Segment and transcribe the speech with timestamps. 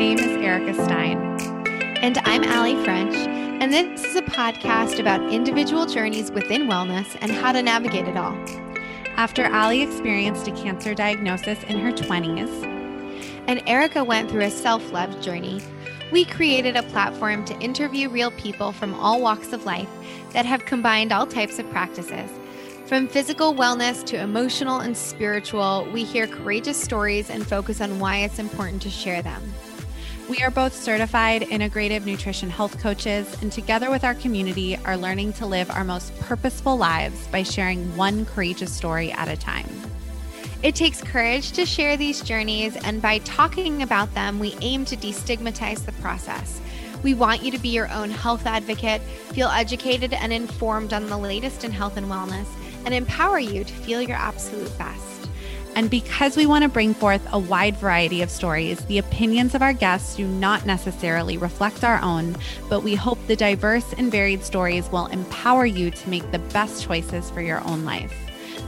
[0.00, 1.18] name is Erica Stein.
[1.98, 3.14] And I'm Aly French.
[3.14, 8.16] And this is a podcast about individual journeys within wellness and how to navigate it
[8.16, 8.32] all.
[9.18, 12.48] After Allie experienced a cancer diagnosis in her 20s,
[13.46, 15.60] and Erica went through a self love journey,
[16.10, 19.90] we created a platform to interview real people from all walks of life
[20.32, 22.30] that have combined all types of practices.
[22.86, 28.20] From physical wellness to emotional and spiritual, we hear courageous stories and focus on why
[28.20, 29.42] it's important to share them.
[30.30, 35.32] We are both certified integrative nutrition health coaches, and together with our community, are learning
[35.34, 39.68] to live our most purposeful lives by sharing one courageous story at a time.
[40.62, 44.96] It takes courage to share these journeys, and by talking about them, we aim to
[44.96, 46.60] destigmatize the process.
[47.02, 49.02] We want you to be your own health advocate,
[49.32, 52.46] feel educated and informed on the latest in health and wellness,
[52.84, 55.19] and empower you to feel your absolute best.
[55.76, 59.62] And because we want to bring forth a wide variety of stories, the opinions of
[59.62, 62.36] our guests do not necessarily reflect our own,
[62.68, 66.84] but we hope the diverse and varied stories will empower you to make the best
[66.84, 68.14] choices for your own life.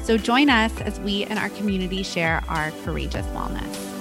[0.05, 3.93] So join us as we and our community share our courageous wellness.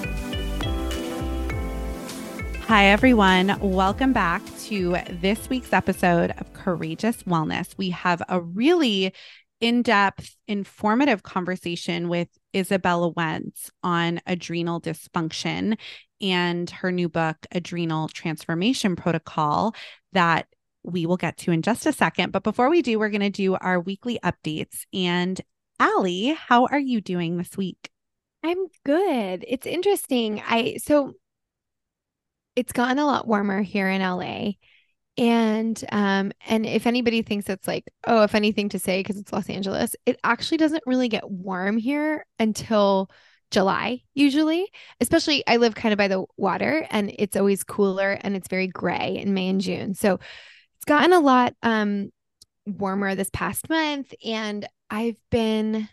[2.68, 3.58] Hi, everyone.
[3.60, 7.78] Welcome back to this week's episode of Courageous Wellness.
[7.78, 9.14] We have a really
[9.62, 15.78] in depth, informative conversation with Izabella Wentz on adrenal dysfunction
[16.20, 19.74] and her new book, Adrenal Transformation Protocol,
[20.14, 20.48] that
[20.84, 22.32] we will get to in just a second.
[22.32, 24.86] But before we do, we're going to do our weekly updates.
[24.94, 25.40] And
[25.80, 27.90] Aly, how are you doing this week?
[28.44, 29.46] I'm good.
[29.48, 30.42] It's interesting.
[30.46, 31.14] I so
[32.56, 34.54] it's gotten a lot warmer here in LA
[35.18, 39.34] and um and if anybody thinks it's like oh if anything to say because it's
[39.34, 43.10] los angeles it actually doesn't really get warm here until
[43.50, 44.70] july usually
[45.02, 48.68] especially i live kind of by the water and it's always cooler and it's very
[48.68, 49.94] gray in may and june.
[49.94, 50.20] So
[50.78, 52.12] it's gotten a lot um
[52.66, 55.90] warmer this past month and i've been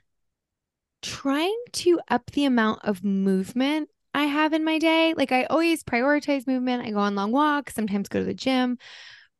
[1.02, 5.14] trying to up the amount of movement I have in my day.
[5.16, 6.86] Like I always prioritize movement.
[6.86, 8.78] I go on long walks, sometimes go to the gym.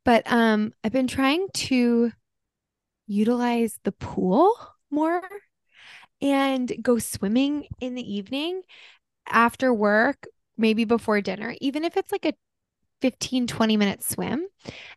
[0.04, 2.12] But um I've been trying to
[3.06, 4.54] utilize the pool
[4.90, 5.22] more
[6.20, 8.62] and go swimming in the evening
[9.28, 12.34] after work, maybe before dinner, even if it's like a
[13.00, 14.46] 15 20 minute swim.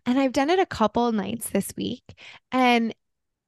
[0.05, 2.03] And I've done it a couple nights this week
[2.51, 2.93] and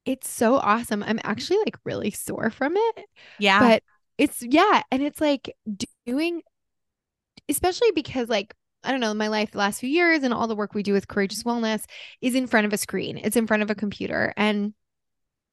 [0.04, 1.02] it's so awesome.
[1.02, 3.06] I'm actually like really sore from it.
[3.38, 3.60] Yeah.
[3.60, 3.82] But
[4.18, 5.54] it's yeah, and it's like
[6.06, 6.42] doing
[7.48, 10.54] especially because like I don't know, my life the last few years and all the
[10.56, 11.84] work we do with courageous wellness
[12.20, 13.16] is in front of a screen.
[13.18, 14.74] It's in front of a computer and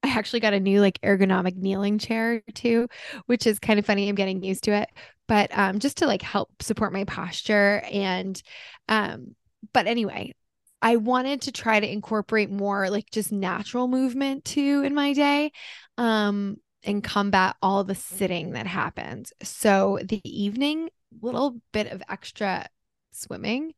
[0.04, 2.88] I actually got a new like ergonomic kneeling chair too,
[3.28, 4.10] which is kind of funny.
[4.10, 4.90] I'm getting used to it,
[5.28, 8.42] but um just to like help support my posture and
[8.90, 9.36] um
[9.74, 10.34] but anyway,
[10.82, 15.52] I wanted to try to incorporate more like just natural movement too in my day.
[15.98, 19.34] Um and combat all the sitting that happens.
[19.44, 20.90] So the evening
[21.22, 22.68] little bit of extra
[23.12, 23.74] swimming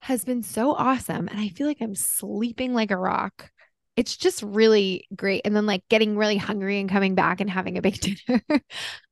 [0.00, 3.50] has been so awesome and I feel like I'm sleeping like a rock.
[3.96, 7.78] It's just really great and then like getting really hungry and coming back and having
[7.78, 8.42] a big dinner.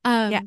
[0.05, 0.41] um yeah.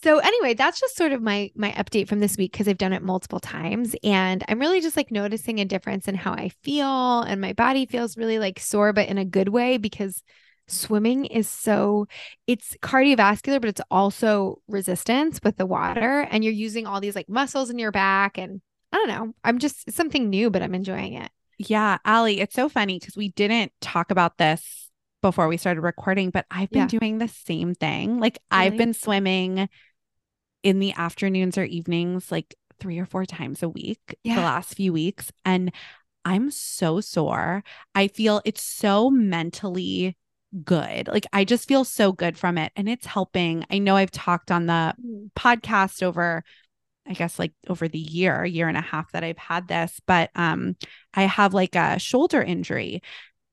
[0.00, 2.92] So anyway, that's just sort of my my update from this week because I've done
[2.92, 7.22] it multiple times and I'm really just like noticing a difference in how I feel
[7.22, 10.22] and my body feels really like sore but in a good way because
[10.68, 12.06] swimming is so
[12.46, 17.28] it's cardiovascular but it's also resistance with the water and you're using all these like
[17.28, 18.60] muscles in your back and
[18.92, 19.34] I don't know.
[19.44, 21.30] I'm just something new but I'm enjoying it.
[21.58, 24.90] Yeah, Aly it's so funny because we didn't talk about this
[25.20, 26.98] before we started recording, but I've been yeah.
[26.98, 28.20] doing the same thing.
[28.20, 28.66] Like really?
[28.66, 29.68] I've been swimming
[30.62, 34.36] in the afternoons or evenings like three or four times a week yeah.
[34.36, 35.72] the last few weeks and
[36.24, 37.64] I'm so sore.
[37.94, 40.16] I feel it's so mentally
[40.64, 41.08] good.
[41.08, 43.64] Like I just feel so good from it and it's helping.
[43.70, 45.30] I know I've talked on the mm.
[45.36, 46.44] podcast over
[47.06, 50.30] I guess like over the year, year and a half that I've had this, but
[50.34, 50.76] um
[51.14, 53.02] I have like a shoulder injury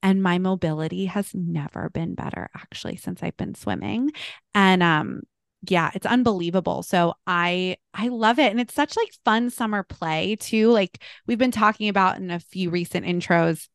[0.04, 4.12] and my mobility has never been better actually since I've been swimming.
[4.54, 5.22] And um
[5.68, 6.84] yeah, it's unbelievable.
[6.84, 10.72] So I I love it and it's such like fun summer play too.
[10.72, 13.68] Like we've been talking about in a few recent intros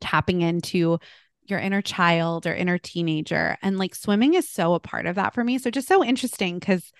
[0.00, 0.98] tapping into
[1.46, 3.56] your inner child or inner teenager.
[3.62, 5.58] And like swimming is so a part of that for me.
[5.58, 6.92] So just so interesting because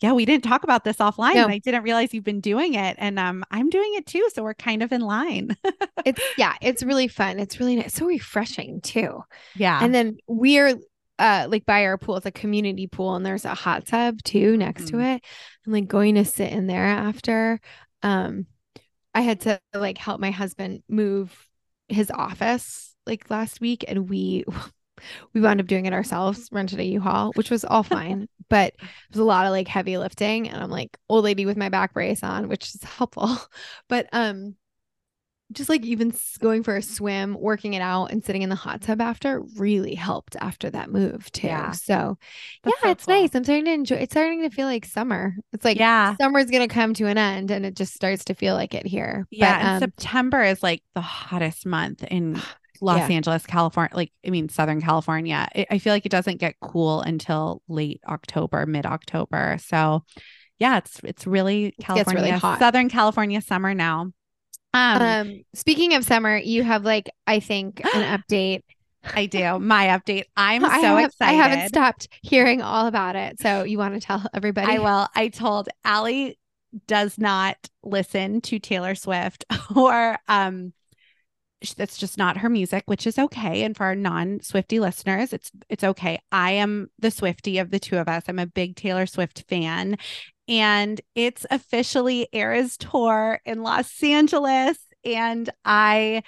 [0.00, 1.44] yeah, we didn't talk about this offline no.
[1.44, 2.96] and I didn't realize you've been doing it.
[2.98, 4.28] And um I'm doing it too.
[4.32, 5.56] So we're kind of in line.
[6.04, 7.38] it's yeah, it's really fun.
[7.38, 7.94] It's really nice.
[7.94, 9.22] so refreshing too.
[9.56, 9.78] Yeah.
[9.82, 10.78] And then we're
[11.18, 12.16] uh like by our pool.
[12.16, 14.98] It's a community pool and there's a hot tub too next mm-hmm.
[14.98, 15.24] to it.
[15.64, 17.60] And like going to sit in there after.
[18.02, 18.46] Um
[19.14, 21.36] I had to like help my husband move
[21.88, 24.44] his office like last week and we
[25.32, 29.10] we wound up doing it ourselves, rented a U-Haul, which was all fine, but it
[29.10, 31.92] was a lot of like heavy lifting and I'm like old lady with my back
[31.94, 33.36] brace on, which is helpful.
[33.88, 34.54] But um
[35.50, 38.82] just like even going for a swim, working it out and sitting in the hot
[38.82, 41.46] tub after really helped after that move too.
[41.46, 41.70] Yeah.
[41.70, 42.18] So
[42.62, 43.14] That's yeah, so it's cool.
[43.14, 43.34] nice.
[43.34, 45.34] I'm starting to enjoy it's starting to feel like summer.
[45.54, 48.54] It's like yeah, summer's gonna come to an end and it just starts to feel
[48.54, 49.26] like it here.
[49.30, 49.58] Yeah.
[49.58, 52.38] But, um, September is like the hottest month in
[52.80, 53.16] Los yeah.
[53.16, 55.48] Angeles, California, like I mean Southern California.
[55.54, 59.58] It, I feel like it doesn't get cool until late October, mid October.
[59.64, 60.04] So
[60.58, 62.58] yeah, it's it's really California, really hot.
[62.58, 64.12] Southern California summer now.
[64.74, 68.62] Um, um, speaking of summer, you have like I think an update.
[69.04, 69.58] I do.
[69.58, 70.24] My update.
[70.36, 71.30] I'm so have, excited.
[71.30, 73.40] I haven't stopped hearing all about it.
[73.40, 74.72] So you want to tell everybody?
[74.72, 75.08] I will.
[75.14, 76.38] I told Aly
[76.86, 79.44] does not listen to Taylor Swift
[79.76, 80.72] or um
[81.76, 83.64] that's just not her music, which is okay.
[83.64, 86.20] And for our non-Swifty listeners, it's it's okay.
[86.30, 88.24] I am the Swifty of the two of us.
[88.28, 89.96] I'm a big Taylor Swift fan
[90.48, 94.78] and it's officially Eras tour in Los Angeles.
[95.04, 96.22] And I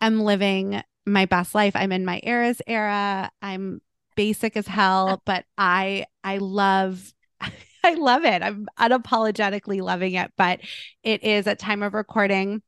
[0.00, 1.74] am living my best life.
[1.74, 3.30] I'm in my Eras era.
[3.42, 3.80] I'm
[4.14, 7.12] basic as hell, but I I love
[7.84, 8.42] I love it.
[8.42, 10.32] I'm unapologetically loving it.
[10.36, 10.60] But
[11.02, 12.62] it is a time of recording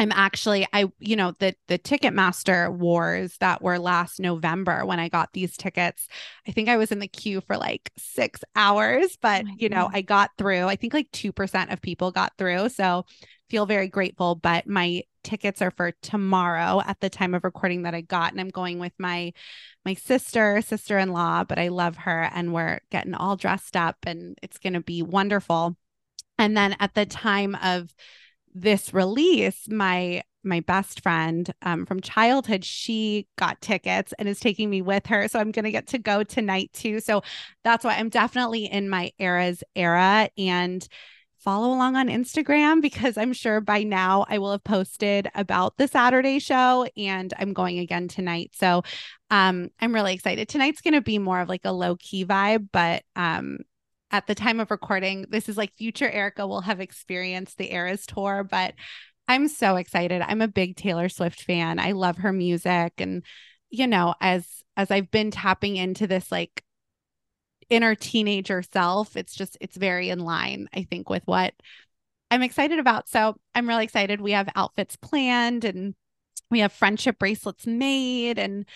[0.00, 5.10] I'm actually I you know the the Ticketmaster wars that were last November when I
[5.10, 6.08] got these tickets.
[6.48, 9.84] I think I was in the queue for like 6 hours, but oh you know,
[9.84, 9.90] God.
[9.92, 10.64] I got through.
[10.64, 12.70] I think like 2% of people got through.
[12.70, 13.04] So
[13.50, 17.94] feel very grateful, but my tickets are for tomorrow at the time of recording that
[17.94, 19.34] I got and I'm going with my
[19.84, 24.56] my sister, sister-in-law, but I love her and we're getting all dressed up and it's
[24.56, 25.76] going to be wonderful.
[26.38, 27.94] And then at the time of
[28.54, 34.70] this release, my my best friend um, from childhood, she got tickets and is taking
[34.70, 35.28] me with her.
[35.28, 37.00] So I'm going to get to go tonight too.
[37.00, 37.22] So
[37.62, 40.86] that's why I'm definitely in my eras era and
[41.40, 45.88] follow along on Instagram because I'm sure by now I will have posted about the
[45.88, 48.50] Saturday show and I'm going again tonight.
[48.54, 48.82] So
[49.30, 50.48] um, I'm really excited.
[50.48, 53.58] Tonight's going to be more of like a low key vibe, but um,
[54.10, 58.06] at the time of recording, this is like future Erica will have experienced the Eras
[58.06, 58.74] tour, but
[59.28, 60.22] I'm so excited.
[60.22, 61.78] I'm a big Taylor Swift fan.
[61.78, 63.24] I love her music and
[63.70, 64.46] you know, as
[64.76, 66.64] as I've been tapping into this like
[67.68, 71.54] inner teenager self, it's just it's very in line I think with what
[72.30, 73.08] I'm excited about.
[73.08, 74.20] So, I'm really excited.
[74.20, 75.94] We have outfits planned and
[76.50, 78.66] we have friendship bracelets made and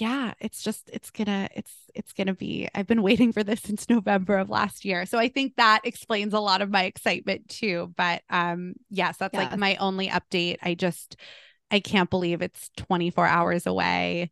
[0.00, 2.68] yeah, it's just it's gonna it's it's gonna be.
[2.74, 6.32] I've been waiting for this since November of last year, so I think that explains
[6.32, 7.92] a lot of my excitement too.
[7.96, 9.40] But um, yes, that's yeah.
[9.40, 10.56] like my only update.
[10.62, 11.16] I just
[11.70, 14.30] I can't believe it's 24 hours away.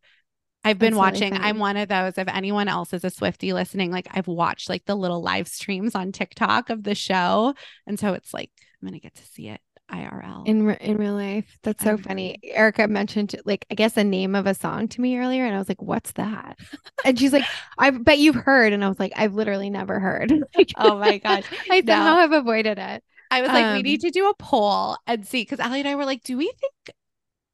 [0.63, 1.33] I've been That's watching.
[1.33, 2.17] Really I'm one of those.
[2.17, 5.95] If anyone else is a Swifty listening, like I've watched like the little live streams
[5.95, 7.53] on TikTok of the show,
[7.87, 8.51] and so it's like
[8.81, 11.57] I'm gonna get to see it IRL in re- in real life.
[11.63, 12.39] That's so funny.
[12.43, 15.59] Erica mentioned like I guess a name of a song to me earlier, and I
[15.59, 16.57] was like, "What's that?"
[17.05, 17.45] and she's like,
[17.77, 21.17] "I bet you've heard," and I was like, "I've literally never heard." like, oh my
[21.17, 21.93] gosh, I no.
[21.93, 23.03] somehow have avoided it.
[23.31, 25.89] I was like, um, we need to do a poll and see because Aly and
[25.89, 26.97] I were like, "Do we think?"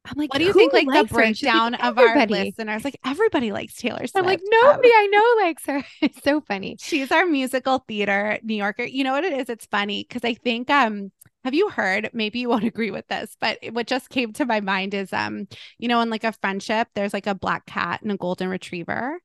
[0.08, 0.72] I'm like, what do you think?
[0.72, 4.16] Like the breakdown like, of our listeners, like everybody likes Taylor Swift.
[4.16, 5.84] I'm like, nobody um, I know likes her.
[6.00, 6.76] It's so funny.
[6.78, 8.84] She's our musical theater New Yorker.
[8.84, 9.48] You know what it is?
[9.48, 11.10] It's funny because I think um
[11.46, 14.60] have you heard maybe you won't agree with this but what just came to my
[14.60, 15.46] mind is um
[15.78, 19.20] you know in like a friendship there's like a black cat and a golden retriever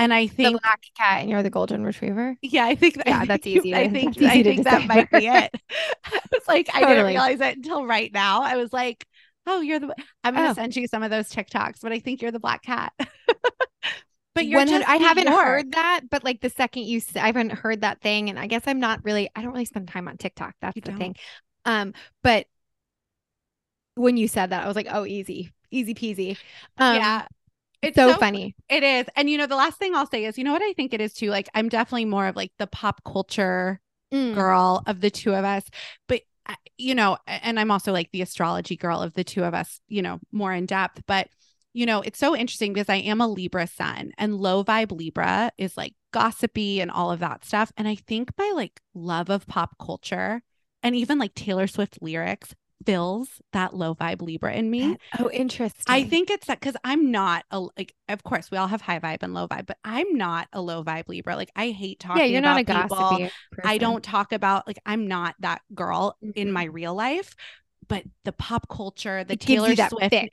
[0.00, 2.36] and I think the black cat and you're the golden retriever.
[2.40, 3.74] Yeah, I think that, yeah, that's easy.
[3.74, 5.50] I think easy I think that might be it.
[6.04, 6.84] I was like, totally.
[6.84, 8.42] I didn't realize it until right now.
[8.42, 9.04] I was like,
[9.44, 9.92] oh, you're the.
[10.22, 10.54] I'm gonna oh.
[10.54, 12.92] send you some of those TikToks, but I think you're the black cat.
[14.34, 15.44] But you're just I haven't York.
[15.44, 18.62] heard that, but like the second you I haven't heard that thing and I guess
[18.66, 20.54] I'm not really I don't really spend time on TikTok.
[20.60, 20.98] That's you the don't.
[20.98, 21.16] thing.
[21.64, 22.46] Um but
[23.94, 25.52] when you said that I was like, "Oh, easy.
[25.70, 26.38] Easy peasy."
[26.78, 27.26] Um, yeah.
[27.82, 28.56] It's so, so, funny.
[28.68, 29.06] It is.
[29.16, 31.00] And you know, the last thing I'll say is, you know what I think it
[31.00, 31.30] is too?
[31.30, 33.80] Like I'm definitely more of like the pop culture
[34.12, 34.34] mm.
[34.34, 35.64] girl of the two of us,
[36.06, 36.22] but
[36.76, 40.00] you know, and I'm also like the astrology girl of the two of us, you
[40.00, 41.28] know, more in depth, but
[41.72, 45.52] you know, it's so interesting because I am a Libra sun and low vibe Libra
[45.58, 47.72] is like gossipy and all of that stuff.
[47.76, 50.42] And I think my like love of pop culture
[50.82, 52.54] and even like Taylor Swift lyrics
[52.86, 54.96] fills that low vibe Libra in me.
[55.12, 55.84] That, oh, interesting.
[55.86, 57.94] I think it's that because I'm not a like.
[58.08, 60.82] Of course, we all have high vibe and low vibe, but I'm not a low
[60.84, 61.36] vibe Libra.
[61.36, 62.22] Like I hate talking.
[62.22, 62.88] Yeah, you're not a people.
[62.88, 63.30] gossipy.
[63.64, 66.30] I don't talk about like I'm not that girl mm-hmm.
[66.34, 67.34] in my real life.
[67.88, 70.28] But the pop culture, the it Taylor Swift, it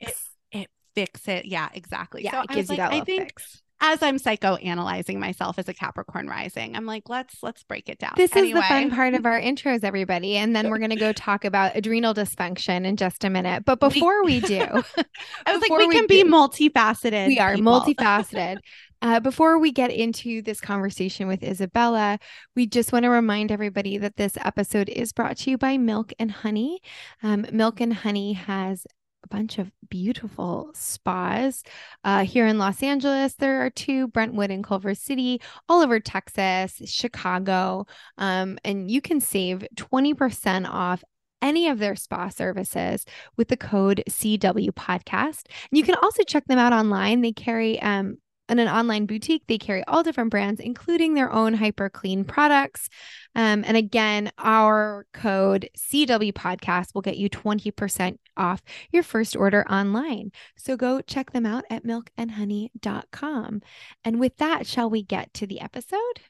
[0.96, 1.44] fix it.
[1.44, 2.24] Yeah, exactly.
[2.24, 3.02] Yeah, so it gives you like, that.
[3.02, 3.38] I think.
[3.38, 7.98] Fix as I'm psychoanalyzing myself as a Capricorn rising, I'm like, let's let's break it
[7.98, 8.14] down.
[8.16, 8.60] This anyway.
[8.60, 10.36] is the fun part of our intros, everybody.
[10.36, 13.64] And then we're gonna go talk about adrenal dysfunction in just a minute.
[13.64, 14.60] But before we, do,
[15.46, 17.28] I was like, we, we can do, be multifaceted.
[17.28, 17.80] We are people.
[17.80, 18.58] multifaceted.
[19.02, 22.18] Uh, before we get into this conversation with Izabella,
[22.56, 26.14] we just want to remind everybody that this episode is brought to you by Milk
[26.18, 26.80] and Honey.
[27.22, 28.86] Um, Milk and Honey has
[29.26, 31.62] a bunch of beautiful spas.
[32.04, 36.80] Uh, here in Los Angeles, there are two Brentwood and Culver City, all over Texas,
[36.86, 37.86] Chicago.
[38.18, 41.02] Um, and you can save 20% off
[41.42, 43.04] any of their spa services
[43.36, 45.46] with the code CW podcast.
[45.70, 47.20] You can also check them out online.
[47.20, 49.42] They carry um, in an online boutique.
[49.46, 52.88] They carry all different brands, including their own hyper clean products.
[53.34, 58.62] Um, and again, our code CW podcast will get you 20% off
[58.92, 60.32] your first order online.
[60.56, 63.62] So go check them out at milkandhoney.com.
[64.04, 66.20] And with that, shall we get to the episode?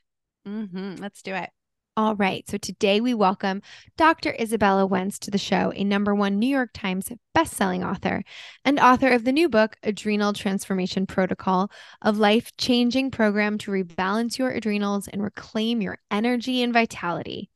[0.47, 0.97] Mm-hmm.
[0.97, 1.51] Let's do it.
[1.99, 2.47] All right.
[2.47, 3.63] So today we welcome
[3.97, 4.35] Dr.
[4.39, 8.23] Izabella Wentz to the show, a number one New York Times bestselling author
[8.67, 11.71] and author of the new book, Adrenal Transformation Protocol,
[12.03, 17.49] a life changing program to rebalance your adrenals and reclaim your energy and vitality.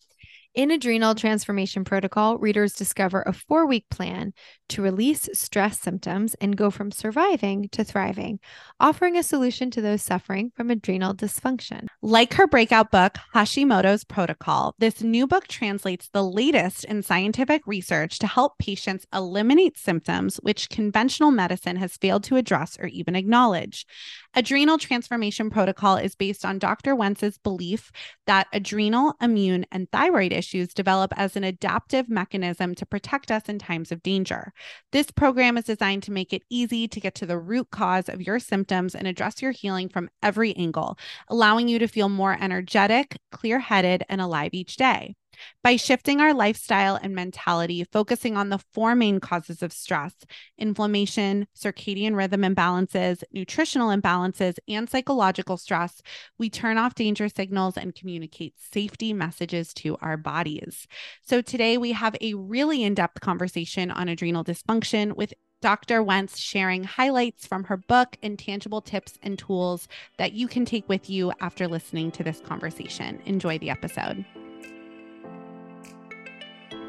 [0.53, 4.33] In Adrenal Transformation Protocol, readers discover a four week plan
[4.71, 8.41] to release stress symptoms and go from surviving to thriving,
[8.81, 11.87] offering a solution to those suffering from adrenal dysfunction.
[12.03, 18.19] Like her breakout book, Hashimoto's Protocol, this new book translates the latest in scientific research
[18.19, 23.87] to help patients eliminate symptoms which conventional medicine has failed to address or even acknowledge.
[24.35, 26.95] Adrenal Transformation Protocol is based on Dr.
[26.95, 27.91] Wentz's belief
[28.27, 33.59] that adrenal, immune, and thyroid issues develop as an adaptive mechanism to protect us in
[33.59, 34.53] times of danger.
[34.93, 38.23] This program is designed to make it easy to get to the root cause of
[38.23, 40.97] your symptoms and address your healing from every angle,
[41.29, 45.17] allowing you to feel more energetic, clear headed, and alive each day.
[45.63, 50.15] By shifting our lifestyle and mentality, focusing on the four main causes of stress
[50.59, 56.03] inflammation, circadian rhythm imbalances, nutritional imbalances, and psychological stress,
[56.39, 60.87] we turn off danger signals and communicate safety messages to our bodies.
[61.23, 66.03] So, today we have a really in depth conversation on adrenal dysfunction with Dr.
[66.03, 70.89] Wentz sharing highlights from her book and tangible tips and tools that you can take
[70.89, 73.21] with you after listening to this conversation.
[73.27, 74.25] Enjoy the episode.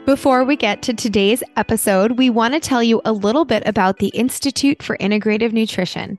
[0.05, 4.00] Before we get to today's episode, we want to tell you a little bit about
[4.00, 6.17] the Institute for Integrative Nutrition.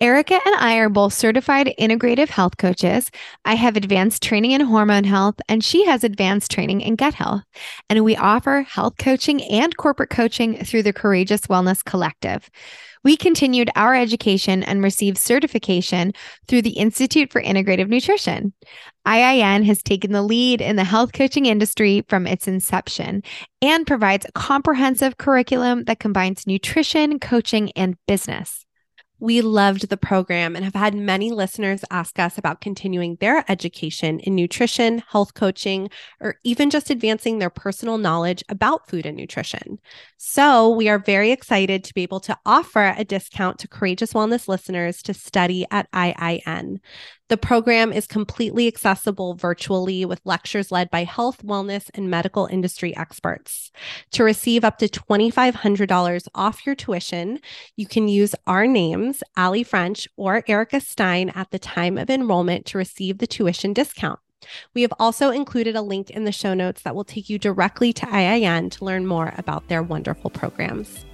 [0.00, 3.10] Erica and I are both certified integrative health coaches.
[3.44, 7.42] I have advanced training in hormone health, and she has advanced training in gut health.
[7.90, 12.48] And we offer health coaching and corporate coaching through the Courageous Wellness Collective.
[13.08, 16.12] We continued our education and received certification
[16.46, 18.52] through the Institute for Integrative Nutrition.
[19.06, 23.22] IIN has taken the lead in the health coaching industry from its inception
[23.62, 28.66] and provides a comprehensive curriculum that combines nutrition, coaching, and business.
[29.20, 34.20] We loved the program and have had many listeners ask us about continuing their education
[34.20, 39.80] in nutrition, health coaching, or even just advancing their personal knowledge about food and nutrition.
[40.16, 44.46] So, we are very excited to be able to offer a discount to Courageous Wellness
[44.46, 46.78] listeners to study at IIN.
[47.28, 52.96] The program is completely accessible virtually with lectures led by health, wellness, and medical industry
[52.96, 53.70] experts.
[54.12, 57.40] To receive up to $2,500 off your tuition,
[57.76, 62.64] you can use our names, Aly French or Erica Stein, at the time of enrollment
[62.66, 64.20] to receive the tuition discount.
[64.72, 67.92] We have also included a link in the show notes that will take you directly
[67.92, 71.04] to IIN to learn more about their wonderful programs.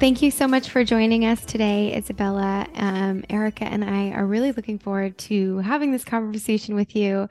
[0.00, 2.68] Thank you so much for joining us today, Izabella.
[2.80, 7.28] Um, Erica and I are really looking forward to having this conversation with you.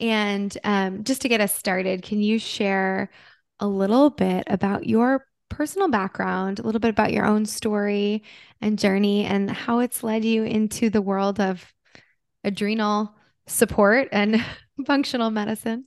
[0.00, 3.10] And um, just to get us started, can you share
[3.60, 8.22] a little bit about your personal background, a little bit about your own story
[8.62, 11.70] and journey, and how it's led you into the world of
[12.44, 13.14] adrenal
[13.46, 14.42] support and
[14.86, 15.84] functional medicine?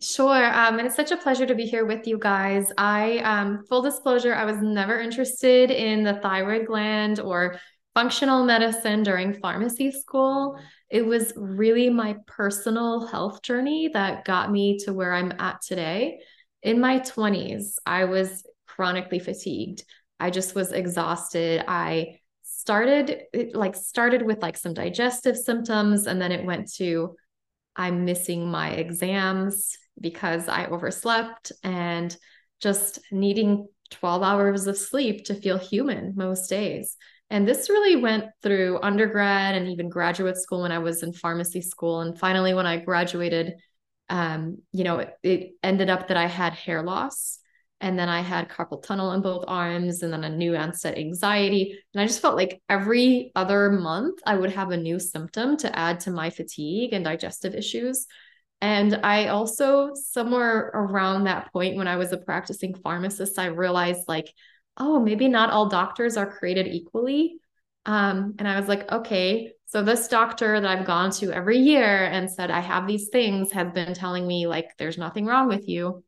[0.00, 0.44] Sure.
[0.54, 2.72] Um, and it's such a pleasure to be here with you guys.
[2.78, 7.58] I, um, full disclosure, I was never interested in the thyroid gland or
[7.94, 10.58] functional medicine during pharmacy school.
[10.88, 16.20] it was really my personal health journey that got me to where I'm at today.
[16.62, 19.82] In my 20s, I was chronically fatigued.
[20.20, 21.64] I just was exhausted.
[21.66, 27.16] I started it like started with like some digestive symptoms and then it went to
[27.76, 32.16] I'm missing my exams because I overslept and
[32.60, 36.96] just needing 12 hours of sleep to feel human most days.
[37.28, 41.60] And this really went through undergrad and even graduate school when I was in pharmacy
[41.60, 42.00] school.
[42.00, 43.54] And finally, when I graduated,
[44.08, 47.40] um, you know, it, it ended up that I had hair loss.
[47.80, 51.78] And then I had carpal tunnel in both arms, and then a new onset anxiety.
[51.92, 55.78] And I just felt like every other month I would have a new symptom to
[55.78, 58.06] add to my fatigue and digestive issues.
[58.62, 64.08] And I also, somewhere around that point when I was a practicing pharmacist, I realized
[64.08, 64.32] like,
[64.78, 67.36] oh, maybe not all doctors are created equally.
[67.84, 72.04] Um, and I was like, okay, so this doctor that I've gone to every year
[72.04, 75.68] and said, I have these things has been telling me like, there's nothing wrong with
[75.68, 76.02] you.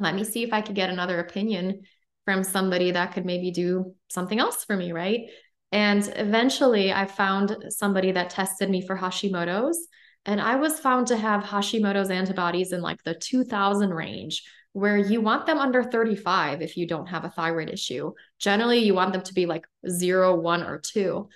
[0.00, 1.82] Let me see if I could get another opinion
[2.24, 4.92] from somebody that could maybe do something else for me.
[4.92, 5.30] Right.
[5.72, 9.88] And eventually I found somebody that tested me for Hashimoto's.
[10.24, 15.20] And I was found to have Hashimoto's antibodies in like the 2000 range, where you
[15.20, 18.12] want them under 35 if you don't have a thyroid issue.
[18.38, 21.28] Generally, you want them to be like zero, one, or two.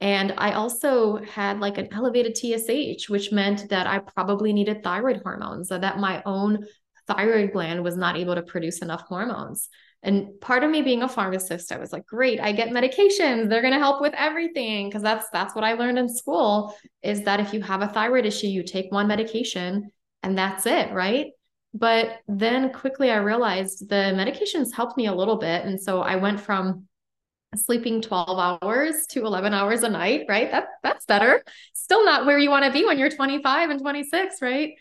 [0.00, 5.20] And I also had like an elevated TSH, which meant that I probably needed thyroid
[5.22, 6.64] hormones, so that my own
[7.08, 9.68] thyroid gland was not able to produce enough hormones.
[10.02, 13.48] And part of me being a pharmacist, I was like, great, I get medications.
[13.48, 17.24] They're going to help with everything because that's that's what I learned in school is
[17.24, 19.90] that if you have a thyroid issue, you take one medication
[20.22, 21.32] and that's it, right?
[21.74, 26.16] But then quickly I realized the medications helped me a little bit and so I
[26.16, 26.86] went from
[27.56, 30.50] sleeping 12 hours to 11 hours a night, right?
[30.50, 31.42] That that's better.
[31.74, 34.74] Still not where you want to be when you're 25 and 26, right?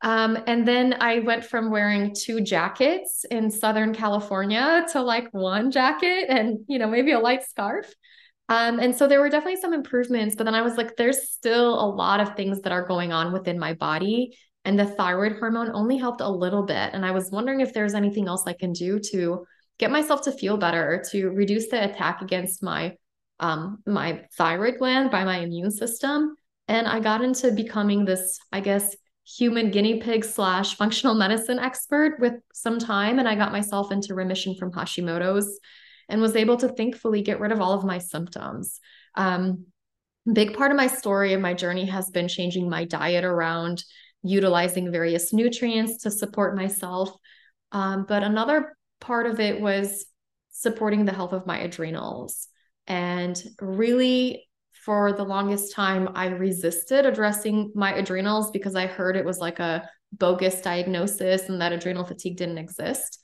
[0.00, 5.70] Um, and then I went from wearing two jackets in Southern California to like one
[5.70, 7.92] jacket and, you know, maybe a light scarf.
[8.48, 11.74] Um, and so there were definitely some improvements, but then I was like, there's still
[11.74, 14.36] a lot of things that are going on within my body.
[14.64, 16.90] And the thyroid hormone only helped a little bit.
[16.92, 19.44] And I was wondering if there's anything else I can do to
[19.78, 22.96] get myself to feel better, to reduce the attack against my
[23.40, 26.34] um, my thyroid gland by my immune system.
[26.66, 28.96] And I got into becoming this, I guess,
[29.36, 33.18] human guinea pig slash functional medicine expert with some time.
[33.18, 35.60] And I got myself into remission from Hashimoto's
[36.08, 38.80] and was able to thankfully get rid of all of my symptoms.
[39.14, 39.66] Um,
[40.32, 43.84] big part of my story and my journey has been changing my diet around
[44.22, 47.10] utilizing various nutrients to support myself.
[47.70, 50.06] Um, but another part of it was
[50.50, 52.48] supporting the health of my adrenals
[52.86, 54.47] and really
[54.88, 59.58] for the longest time, I resisted addressing my adrenals because I heard it was like
[59.58, 63.18] a bogus diagnosis and that adrenal fatigue didn't exist.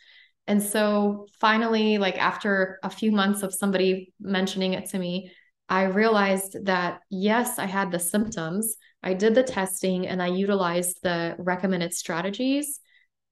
[0.46, 5.32] And so finally, like after a few months of somebody mentioning it to me,
[5.66, 8.76] I realized that yes, I had the symptoms.
[9.02, 12.78] I did the testing and I utilized the recommended strategies.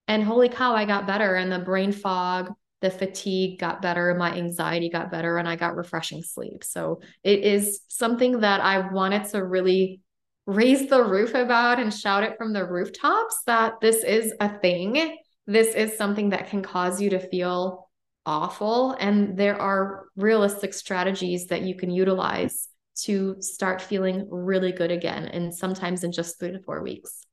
[0.08, 1.34] And holy cow, I got better.
[1.34, 2.50] And the brain fog,
[2.82, 6.62] the fatigue got better, my anxiety got better, and I got refreshing sleep.
[6.64, 10.00] So it is something that I wanted to really
[10.46, 15.16] raise the roof about and shout it from the rooftops that this is a thing.
[15.46, 17.88] This is something that can cause you to feel
[18.26, 18.96] awful.
[18.98, 22.68] And there are realistic strategies that you can utilize
[23.04, 25.24] to start feeling really good again.
[25.24, 27.24] And sometimes in just three to four weeks.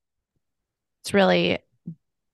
[1.03, 1.59] It's really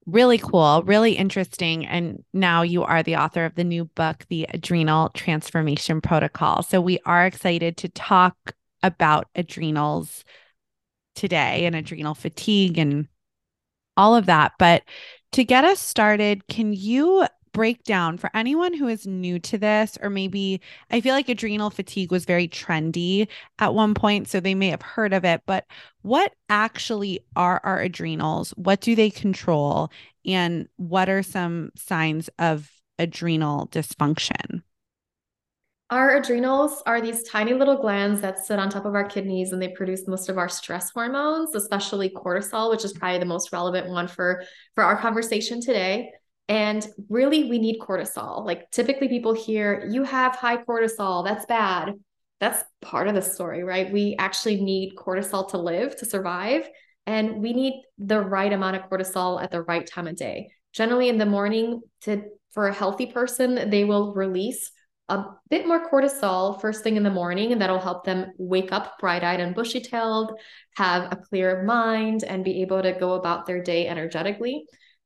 [0.06, 1.86] really cool, really interesting.
[1.86, 6.64] And now you are the author of the new book, The Adrenal Transformation Protocol.
[6.64, 8.36] So we are excited to talk
[8.84, 10.24] about adrenals
[11.16, 13.08] today and adrenal fatigue and
[13.98, 14.54] all of that.
[14.60, 14.84] But
[15.32, 20.10] to get us started, can you breakdown for anyone who is new to this, or
[20.10, 20.60] maybe
[20.92, 24.82] I feel like adrenal fatigue was very trendy at one point, so they may have
[24.82, 25.66] heard of it, but
[26.02, 28.52] what actually are our adrenals?
[28.58, 29.90] What do they control?
[30.26, 34.62] And what are some signs of adrenal dysfunction?
[35.92, 39.62] Our adrenals are these tiny little glands that sit on top of our kidneys and
[39.62, 43.88] they produce most of our stress hormones, especially cortisol, which is probably the most relevant
[43.88, 46.12] one for, for our conversation today.
[46.48, 48.46] And really, we need cortisol.
[48.46, 51.94] Like typically, people hear, you have high cortisol, that's bad.
[52.40, 53.92] That's part of the story, right?
[53.92, 56.68] We actually need cortisol to live, to survive.
[57.08, 60.50] And we need the right amount of cortisol at the right time of day.
[60.74, 64.72] Generally, in the morning, to for a healthy person, they will release
[65.10, 68.98] a bit more cortisol first thing in the morning, and that'll help them wake up
[69.00, 70.32] bright eyed and bushy tailed,
[70.76, 74.66] have a clear mind, and be able to go about their day energetically.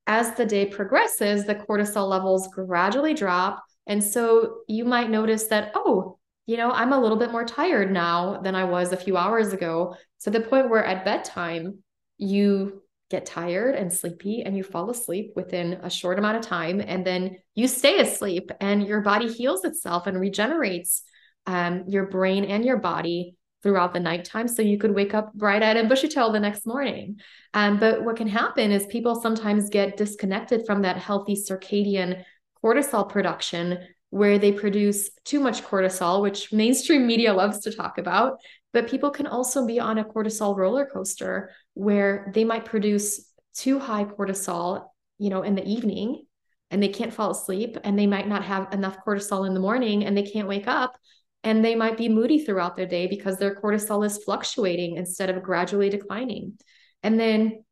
[0.09, 3.63] As the day progresses, the cortisol levels gradually drop.
[3.85, 6.17] And so you might notice that, oh,
[6.47, 9.53] you know, I'm a little bit more tired now than I was a few hours
[9.53, 9.95] ago.
[10.21, 11.83] To the point where at bedtime,
[12.17, 16.81] you get tired and sleepy and you fall asleep within a short amount of time
[16.81, 21.03] and then you stay asleep and your body heals itself and regenerates
[21.45, 25.77] um, your brain and your body throughout the nighttime so you could wake up bright-eyed
[25.77, 27.19] and bushy-tailed the next morning.
[27.53, 32.23] Um, but what can happen is people sometimes get disconnected from that healthy circadian
[32.63, 33.79] cortisol production
[34.11, 38.39] where they produce too much cortisol which mainstream media loves to talk about.
[38.71, 43.79] But people can also be on a cortisol roller coaster where they might produce too
[43.79, 44.85] high cortisol,
[45.17, 46.25] you know, in the evening
[46.71, 50.05] and they can't fall asleep and they might not have enough cortisol in the morning
[50.05, 50.95] and they can't wake up
[51.43, 55.41] and they might be moody throughout their day because their cortisol is fluctuating instead of
[55.41, 56.59] gradually declining.
[57.01, 57.63] And then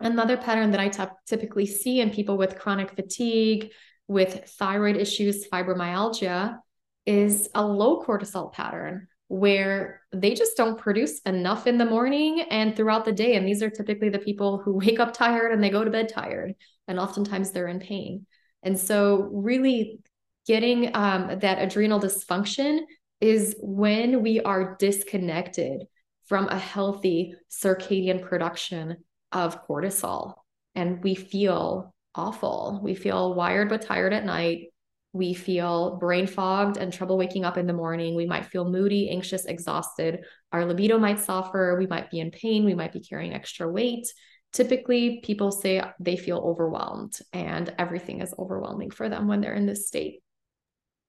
[0.00, 3.72] another pattern that I t- typically see in people with chronic fatigue,
[4.08, 6.58] with thyroid issues, fibromyalgia,
[7.04, 12.74] is a low cortisol pattern where they just don't produce enough in the morning and
[12.74, 13.36] throughout the day.
[13.36, 16.08] And these are typically the people who wake up tired and they go to bed
[16.08, 16.54] tired,
[16.88, 18.26] and oftentimes they're in pain.
[18.62, 20.00] And so, really
[20.46, 22.80] getting um, that adrenal dysfunction
[23.20, 25.82] is when we are disconnected
[26.26, 28.96] from a healthy circadian production
[29.32, 30.34] of cortisol
[30.74, 32.80] and we feel awful.
[32.82, 34.70] We feel wired but tired at night
[35.12, 38.14] we feel brain fogged and trouble waking up in the morning.
[38.14, 40.24] We might feel moody, anxious, exhausted.
[40.52, 41.76] Our libido might suffer.
[41.78, 42.64] We might be in pain.
[42.64, 44.06] We might be carrying extra weight.
[44.52, 49.66] Typically, people say they feel overwhelmed and everything is overwhelming for them when they're in
[49.66, 50.22] this state.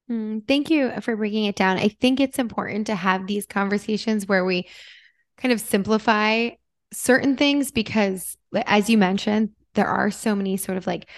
[0.10, 1.78] Mm, thank you for breaking it down.
[1.78, 4.68] I think it's important to have these conversations where we
[5.38, 6.50] kind of simplify
[6.94, 11.10] certain things because, as you mentioned, there are so many sort of like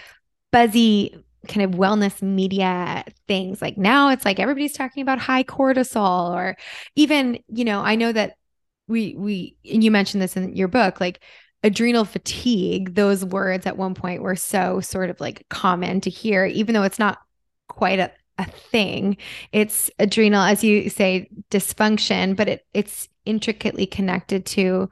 [0.51, 1.15] buzzy
[1.47, 3.61] kind of wellness media things.
[3.61, 6.57] Like now it's like everybody's talking about high cortisol or
[6.95, 8.35] even, you know, I know that
[8.87, 11.21] we we and you mentioned this in your book, like
[11.63, 16.45] adrenal fatigue, those words at one point were so sort of like common to hear,
[16.45, 17.19] even though it's not
[17.69, 18.11] quite a,
[18.47, 19.17] a thing.
[19.51, 24.89] It's adrenal, as you say, dysfunction, but it it's intricately connected to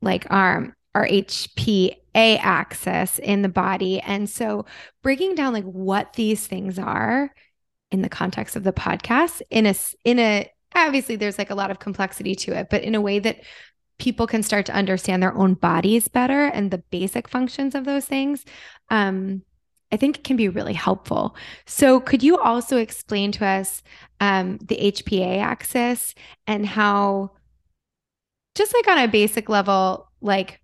[0.00, 4.00] like our our HPA axis in the body.
[4.00, 4.66] And so
[5.02, 7.32] breaking down like what these things are
[7.90, 11.70] in the context of the podcast in a in a obviously there's like a lot
[11.70, 13.40] of complexity to it, but in a way that
[13.98, 18.04] people can start to understand their own bodies better and the basic functions of those
[18.04, 18.44] things.
[18.90, 19.42] Um,
[19.94, 21.36] I think it can be really helpful.
[21.66, 23.80] So, could you also explain to us
[24.18, 26.16] um, the HPA axis
[26.48, 27.30] and how,
[28.56, 30.60] just like on a basic level, like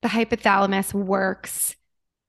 [0.00, 1.76] the hypothalamus works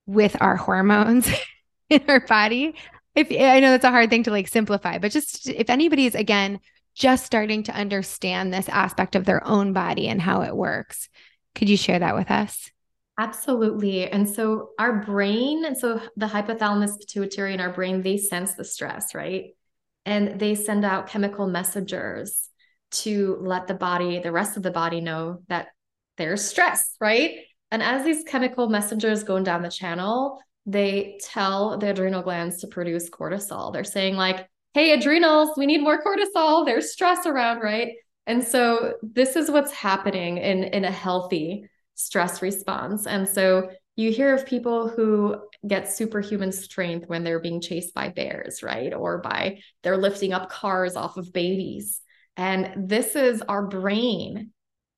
[0.05, 1.29] with our hormones
[1.89, 2.75] in our body.
[3.15, 6.15] If I know that's a hard thing to like simplify, but just if anybody is
[6.15, 6.59] again
[6.95, 11.07] just starting to understand this aspect of their own body and how it works,
[11.55, 12.72] could you share that with us?
[13.19, 14.09] Absolutely.
[14.09, 18.63] And so our brain, and so the hypothalamus, pituitary, in our brain, they sense the
[18.63, 19.51] stress, right?
[20.05, 22.49] And they send out chemical messengers
[22.91, 25.67] to let the body, the rest of the body know that
[26.17, 27.37] there's stress, right?
[27.71, 32.67] And as these chemical messengers going down the channel, they tell the adrenal glands to
[32.67, 33.73] produce cortisol.
[33.73, 36.65] They're saying, like, hey, adrenals, we need more cortisol.
[36.65, 37.93] There's stress around, right?
[38.25, 43.07] And so this is what's happening in, in a healthy stress response.
[43.07, 48.09] And so you hear of people who get superhuman strength when they're being chased by
[48.09, 48.93] bears, right?
[48.93, 52.01] Or by they're lifting up cars off of babies.
[52.35, 54.51] And this is our brain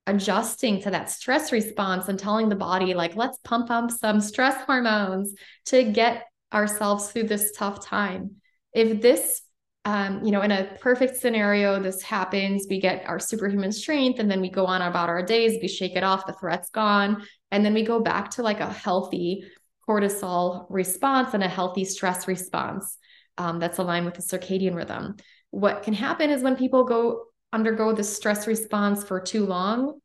[0.07, 4.63] adjusting to that stress response and telling the body like let's pump up some stress
[4.65, 5.33] hormones
[5.65, 8.35] to get ourselves through this tough time
[8.71, 9.41] if this
[9.85, 14.29] um, you know in a perfect scenario this happens we get our superhuman strength and
[14.29, 17.65] then we go on about our days we shake it off the threat's gone and
[17.65, 19.43] then we go back to like a healthy
[19.87, 22.97] cortisol response and a healthy stress response
[23.37, 25.15] um, that's aligned with the circadian rhythm
[25.55, 29.99] what can happen is when people go undergo the stress response for too long,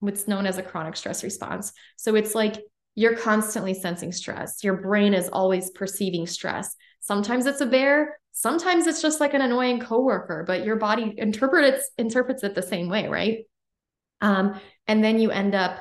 [0.00, 1.72] what's known as a chronic stress response.
[1.96, 2.56] So it's like
[2.94, 4.64] you're constantly sensing stress.
[4.64, 6.74] Your brain is always perceiving stress.
[7.00, 11.88] Sometimes it's a bear, sometimes it's just like an annoying coworker, but your body interprets
[11.96, 13.38] interprets it the same way, right?
[14.20, 15.78] Um, and then you end up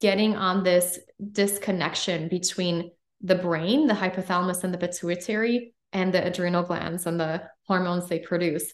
[0.00, 0.98] getting on this
[1.32, 7.42] disconnection between the brain, the hypothalamus and the pituitary, and the adrenal glands and the
[7.66, 8.72] hormones they produce.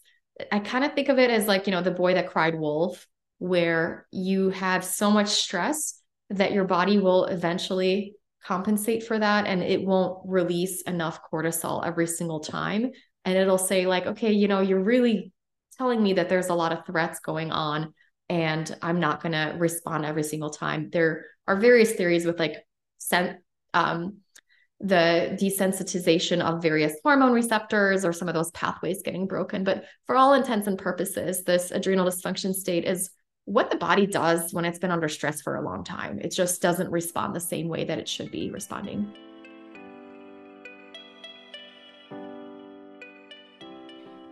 [0.52, 3.06] I kind of think of it as like, you know, the boy that cried wolf,
[3.38, 9.62] where you have so much stress that your body will eventually compensate for that and
[9.62, 12.92] it won't release enough cortisol every single time.
[13.26, 15.32] And it'll say, like, okay, you know, you're really
[15.76, 17.92] telling me that there's a lot of threats going on
[18.28, 20.90] and I'm not going to respond every single time.
[20.90, 22.56] There are various theories with like
[22.98, 23.40] sen-
[23.74, 24.18] um,
[24.80, 29.64] the desensitization of various hormone receptors or some of those pathways getting broken.
[29.64, 33.10] But for all intents and purposes, this adrenal dysfunction state is
[33.44, 36.18] what the body does when it's been under stress for a long time.
[36.20, 39.12] It just doesn't respond the same way that it should be responding.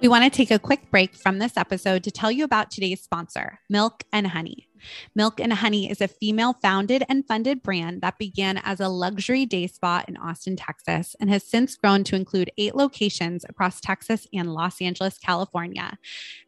[0.05, 3.01] We want to take a quick break from this episode to tell you about today's
[3.01, 4.69] sponsor, Milk and Honey.
[5.15, 9.47] Milk and Honey is a female founded and funded brand that began as a luxury
[9.47, 14.27] day spa in Austin, Texas, and has since grown to include eight locations across Texas
[14.35, 15.97] and Los Angeles, California,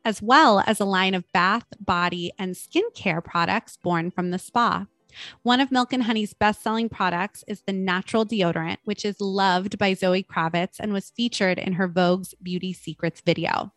[0.05, 4.85] as well as a line of bath, body, and skincare products born from the spa.
[5.43, 9.79] One of Milk and Honey's best selling products is the natural deodorant, which is loved
[9.79, 13.73] by Zoe Kravitz and was featured in her Vogue's Beauty Secrets video.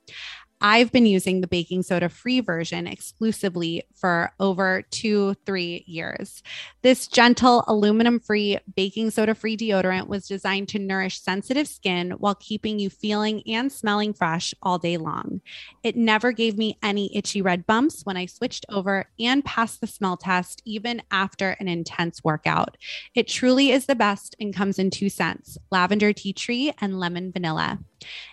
[0.62, 6.44] I've been using the baking soda free version exclusively for over two, three years.
[6.82, 12.36] This gentle aluminum free baking soda free deodorant was designed to nourish sensitive skin while
[12.36, 15.40] keeping you feeling and smelling fresh all day long.
[15.82, 19.88] It never gave me any itchy red bumps when I switched over and passed the
[19.88, 22.76] smell test, even after an intense workout.
[23.16, 27.32] It truly is the best and comes in two scents lavender tea tree and lemon
[27.32, 27.80] vanilla.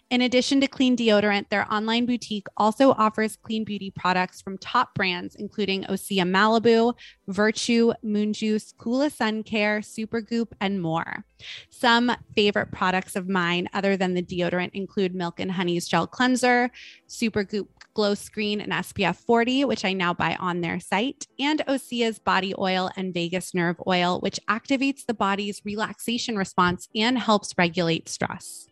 [0.09, 4.95] In addition to clean deodorant, their online boutique also offers clean beauty products from top
[4.95, 6.95] brands, including Osea Malibu,
[7.27, 11.25] Virtue, Moon Juice, Kula Sun Care, Supergoop, and more.
[11.71, 16.71] Some favorite products of mine, other than the deodorant, include Milk and Honey's Gel Cleanser,
[17.09, 22.21] Supergoop Glow Screen, and SPF 40, which I now buy on their site, and Osea's
[22.21, 28.09] Body Oil and Vagus Nerve Oil, which activates the body's relaxation response and helps regulate
[28.09, 28.69] stress.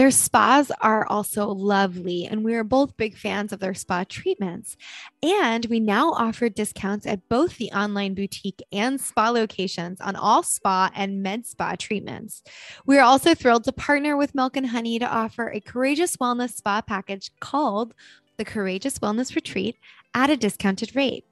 [0.00, 4.78] Their spas are also lovely, and we are both big fans of their spa treatments.
[5.22, 10.42] And we now offer discounts at both the online boutique and spa locations on all
[10.42, 12.42] spa and med spa treatments.
[12.86, 16.54] We are also thrilled to partner with Milk and Honey to offer a courageous wellness
[16.54, 17.92] spa package called
[18.38, 19.76] the Courageous Wellness Retreat
[20.14, 21.24] at a discounted rate.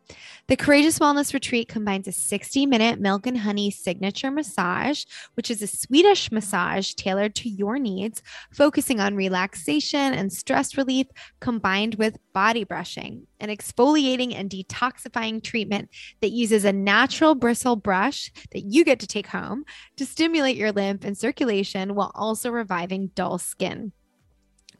[0.47, 5.61] The Courageous Wellness Retreat combines a 60 minute milk and honey signature massage, which is
[5.61, 11.07] a Swedish massage tailored to your needs, focusing on relaxation and stress relief,
[11.41, 15.91] combined with body brushing, an exfoliating and detoxifying treatment
[16.23, 19.65] that uses a natural bristle brush that you get to take home
[19.97, 23.93] to stimulate your lymph and circulation while also reviving dull skin.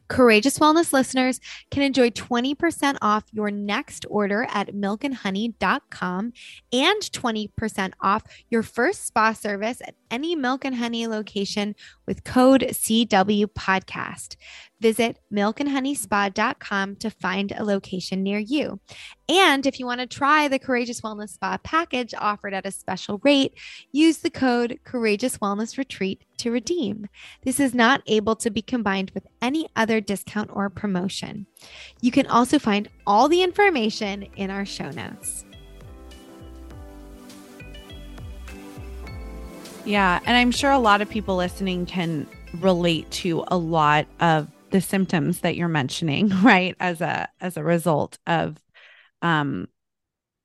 [0.09, 1.39] Courageous Wellness listeners
[1.71, 6.33] can enjoy 20% off your next order at milkandhoney.com
[6.73, 12.61] and 20% off your first spa service at any Milk and Honey location with code
[12.61, 14.35] CW podcast.
[14.81, 18.79] Visit milkandhoneyspa.com to find a location near you.
[19.27, 23.19] And if you want to try the Courageous Wellness Spa package offered at a special
[23.23, 23.53] rate,
[23.91, 27.07] use the code Courageous Wellness Retreat to redeem.
[27.43, 31.45] This is not able to be combined with any other discount or promotion.
[32.01, 35.45] You can also find all the information in our show notes.
[39.89, 40.19] Yeah.
[40.23, 42.27] And I'm sure a lot of people listening can
[42.59, 46.75] relate to a lot of the symptoms that you're mentioning, right?
[46.79, 48.57] As a as a result of
[49.23, 49.67] um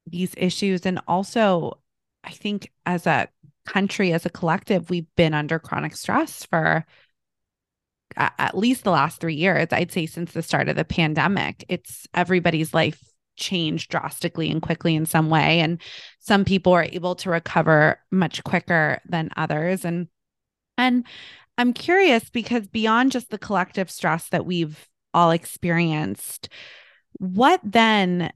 [0.06, 0.86] these issues.
[0.86, 1.78] And also,
[2.24, 3.28] I think as a
[3.66, 6.86] country, as a collective, we've been under chronic stress for
[8.16, 9.68] at least the last three years.
[9.72, 14.94] I'd say since the start of the pandemic, it's everybody's life changed drastically and quickly
[14.94, 15.60] in some way.
[15.60, 15.80] And
[16.20, 19.84] some people are able to recover much quicker than others.
[19.84, 20.08] And
[20.76, 21.06] and
[21.56, 26.48] I'm curious because beyond just the collective stress that we've all experienced,
[27.18, 28.32] what then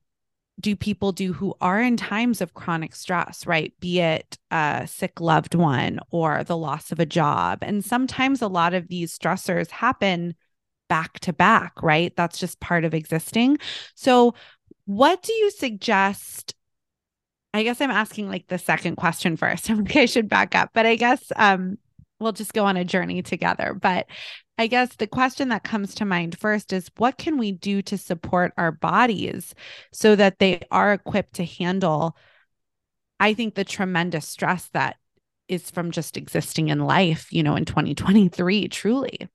[0.60, 3.72] do people do who are in times of chronic stress, right?
[3.80, 7.58] Be it a sick loved one or the loss of a job.
[7.62, 10.34] And sometimes a lot of these stressors happen
[10.88, 12.14] back to back, right?
[12.16, 13.58] That's just part of existing.
[13.94, 14.34] So,
[14.88, 16.54] what do you suggest?
[17.52, 19.70] I guess I'm asking like the second question first.
[19.94, 21.76] I should back up, but I guess um,
[22.18, 23.74] we'll just go on a journey together.
[23.74, 24.06] But
[24.56, 27.98] I guess the question that comes to mind first is what can we do to
[27.98, 29.54] support our bodies
[29.92, 32.16] so that they are equipped to handle,
[33.20, 34.96] I think, the tremendous stress that
[35.48, 39.28] is from just existing in life, you know, in 2023, truly.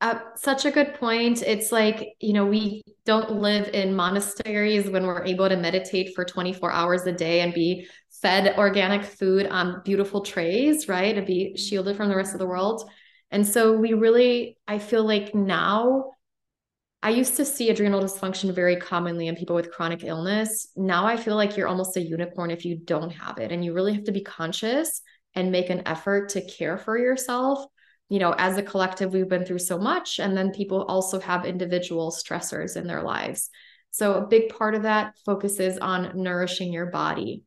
[0.00, 1.42] Uh, such a good point.
[1.42, 6.24] It's like, you know, we don't live in monasteries when we're able to meditate for
[6.24, 7.88] 24 hours a day and be
[8.22, 11.16] fed organic food on beautiful trays, right?
[11.16, 12.88] And be shielded from the rest of the world.
[13.32, 16.12] And so we really, I feel like now,
[17.02, 20.68] I used to see adrenal dysfunction very commonly in people with chronic illness.
[20.76, 23.52] Now I feel like you're almost a unicorn if you don't have it.
[23.52, 25.00] And you really have to be conscious
[25.34, 27.64] and make an effort to care for yourself
[28.08, 30.18] you know, as a collective, we've been through so much.
[30.18, 33.50] And then people also have individual stressors in their lives.
[33.90, 37.42] So a big part of that focuses on nourishing your body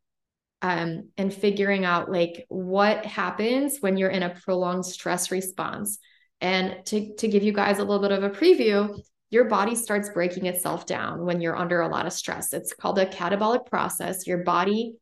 [0.62, 5.98] um, and figuring out like what happens when you're in a prolonged stress response.
[6.40, 10.10] And to, to give you guys a little bit of a preview, your body starts
[10.10, 12.54] breaking itself down when you're under a lot of stress.
[12.54, 14.28] It's called a catabolic process.
[14.28, 14.96] Your body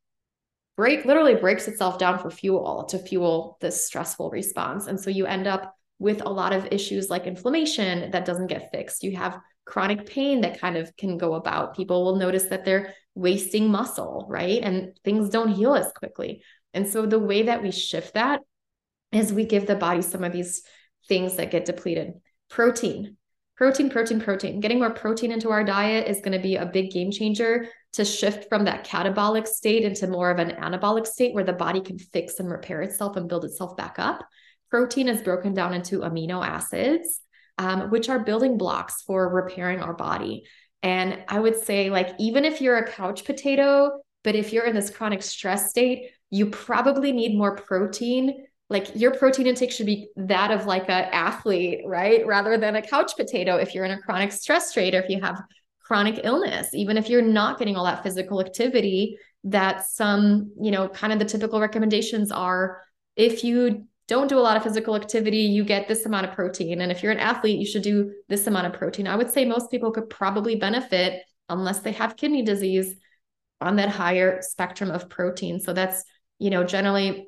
[0.80, 4.88] break literally breaks itself down for fuel to fuel this stressful response.
[4.88, 8.72] And so you end up with a lot of issues like inflammation that doesn't get
[8.72, 9.04] fixed.
[9.04, 11.76] You have chronic pain that kind of can go about.
[11.76, 14.64] People will notice that they're wasting muscle, right?
[14.64, 16.44] And things don't heal as quickly.
[16.74, 18.40] And so the way that we shift that
[19.12, 20.64] is we give the body some of these
[21.10, 22.14] things that get depleted.
[22.50, 23.18] Protein,
[23.60, 24.62] protein, protein, protein.
[24.62, 28.06] Getting more protein into our diet is going to be a big game changer to
[28.06, 32.00] shift from that catabolic state into more of an anabolic state where the body can
[32.00, 34.26] fix and repair itself and build itself back up.
[34.72, 37.20] Protein is broken down into amino acids,
[37.58, 40.46] um, which are building blocks for repairing our body.
[40.82, 44.76] And I would say, like, even if you're a couch potato, but if you're in
[44.76, 50.10] this chronic stress state, you probably need more protein like your protein intake should be
[50.16, 52.26] that of like a athlete right?
[52.26, 55.20] Rather than a couch potato if you're in a chronic stress state or if you
[55.22, 55.42] have
[55.82, 56.70] chronic illness.
[56.74, 61.20] Even if you're not getting all that physical activity that some you know kind of
[61.20, 62.82] the typical recommendations are
[63.16, 66.82] if you don't do a lot of physical activity you get this amount of protein.
[66.82, 69.08] And if you're an athlete you should do this amount of protein.
[69.08, 72.96] I would say most people could probably benefit unless they have kidney disease
[73.62, 75.60] on that higher spectrum of protein.
[75.60, 76.04] So that's
[76.38, 77.26] you know generally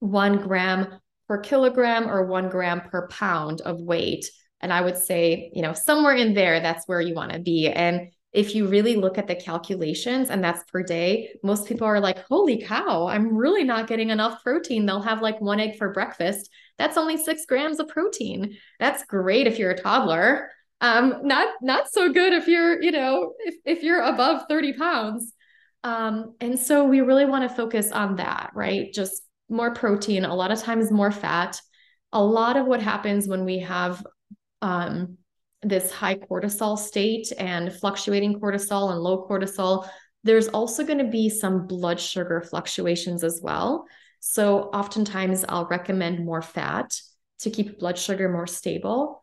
[0.00, 4.30] one gram per kilogram or one gram per pound of weight.
[4.60, 7.68] And I would say, you know, somewhere in there, that's where you want to be.
[7.68, 12.00] And if you really look at the calculations and that's per day, most people are
[12.00, 14.84] like, holy cow, I'm really not getting enough protein.
[14.84, 16.50] They'll have like one egg for breakfast.
[16.76, 18.56] That's only six grams of protein.
[18.78, 20.50] That's great if you're a toddler.
[20.82, 25.32] Um, not not so good if you're, you know, if, if you're above 30 pounds.
[25.82, 28.92] Um, and so we really want to focus on that, right?
[28.92, 31.60] Just more protein, a lot of times more fat.
[32.12, 34.04] A lot of what happens when we have
[34.62, 35.18] um,
[35.62, 39.88] this high cortisol state and fluctuating cortisol and low cortisol,
[40.24, 43.86] there's also going to be some blood sugar fluctuations as well.
[44.20, 46.98] So, oftentimes, I'll recommend more fat
[47.40, 49.22] to keep blood sugar more stable.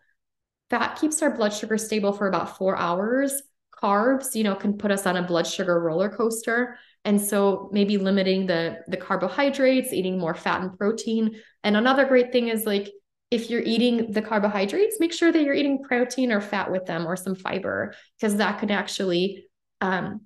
[0.70, 3.42] Fat keeps our blood sugar stable for about four hours.
[3.82, 6.78] Carbs, you know, can put us on a blood sugar roller coaster.
[7.06, 11.42] And so maybe limiting the the carbohydrates, eating more fat and protein.
[11.64, 12.92] And another great thing is like
[13.32, 17.08] if you're eating the carbohydrates, make sure that you're eating protein or fat with them
[17.08, 19.46] or some fiber because that could actually
[19.82, 20.22] um,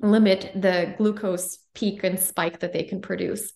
[0.00, 3.52] limit the glucose peak and spike that they can produce.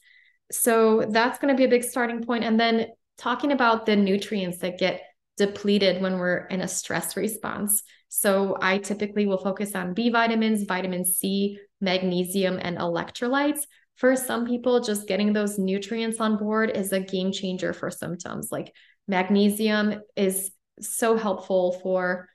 [0.50, 2.44] So that's going to be a big starting point.
[2.44, 2.86] And then
[3.18, 5.02] talking about the nutrients that get
[5.36, 7.82] depleted when we're in a stress response.
[8.08, 13.60] So I typically will focus on B vitamins, vitamin C, magnesium, and electrolytes.
[13.96, 18.50] For some people, just getting those nutrients on board is a game changer for symptoms.
[18.50, 18.74] Like
[19.06, 22.28] magnesium is so helpful for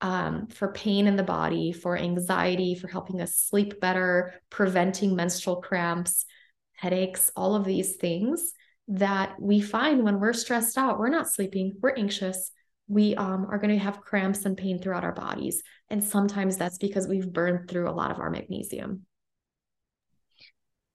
[0.00, 5.56] um, for pain in the body, for anxiety, for helping us sleep better, preventing menstrual
[5.56, 6.24] cramps,
[6.72, 8.52] headaches, all of these things
[8.86, 10.98] that we find when we're stressed out.
[11.00, 12.52] We're not sleeping, we're anxious,
[12.88, 15.62] we um, are going to have cramps and pain throughout our bodies.
[15.90, 19.04] And sometimes that's because we've burned through a lot of our magnesium.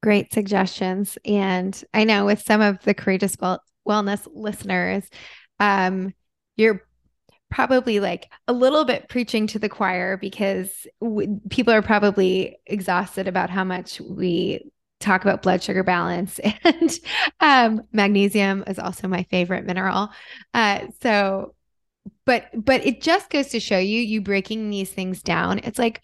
[0.02, 1.18] Great suggestions.
[1.24, 5.08] And I know with some of the courageous well- wellness listeners,
[5.60, 6.14] um,
[6.58, 6.84] you're
[7.50, 13.28] probably like a little bit preaching to the choir because w- people are probably exhausted
[13.28, 17.00] about how much we talk about blood sugar balance and
[17.42, 20.10] um, magnesium is also my favorite mineral
[20.56, 21.54] uh, so
[22.26, 26.02] but but it just goes to show you you breaking these things down it's like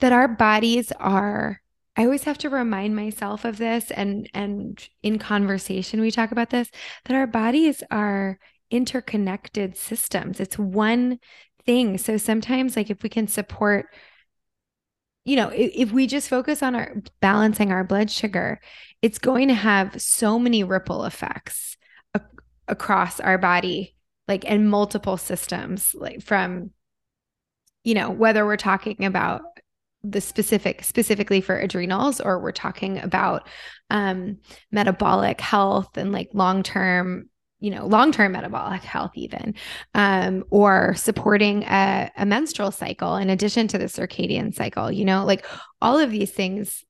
[0.00, 1.60] that our bodies are
[1.96, 6.50] i always have to remind myself of this and and in conversation we talk about
[6.50, 6.70] this
[7.04, 8.38] that our bodies are
[8.70, 10.40] interconnected systems.
[10.40, 11.18] It's one
[11.64, 11.98] thing.
[11.98, 13.86] So sometimes like if we can support
[15.24, 18.60] you know if, if we just focus on our balancing our blood sugar
[19.02, 21.76] it's going to have so many ripple effects
[22.66, 23.94] across our body
[24.28, 26.70] like in multiple systems like from
[27.82, 29.42] you know whether we're talking about
[30.04, 33.48] the specific specifically for adrenals or we're talking about
[33.90, 34.38] um
[34.70, 37.28] metabolic health and like long-term
[37.60, 39.54] you know long-term metabolic health even
[39.94, 45.24] um, or supporting a, a menstrual cycle in addition to the circadian cycle you know
[45.24, 45.44] like
[45.82, 46.84] all of these things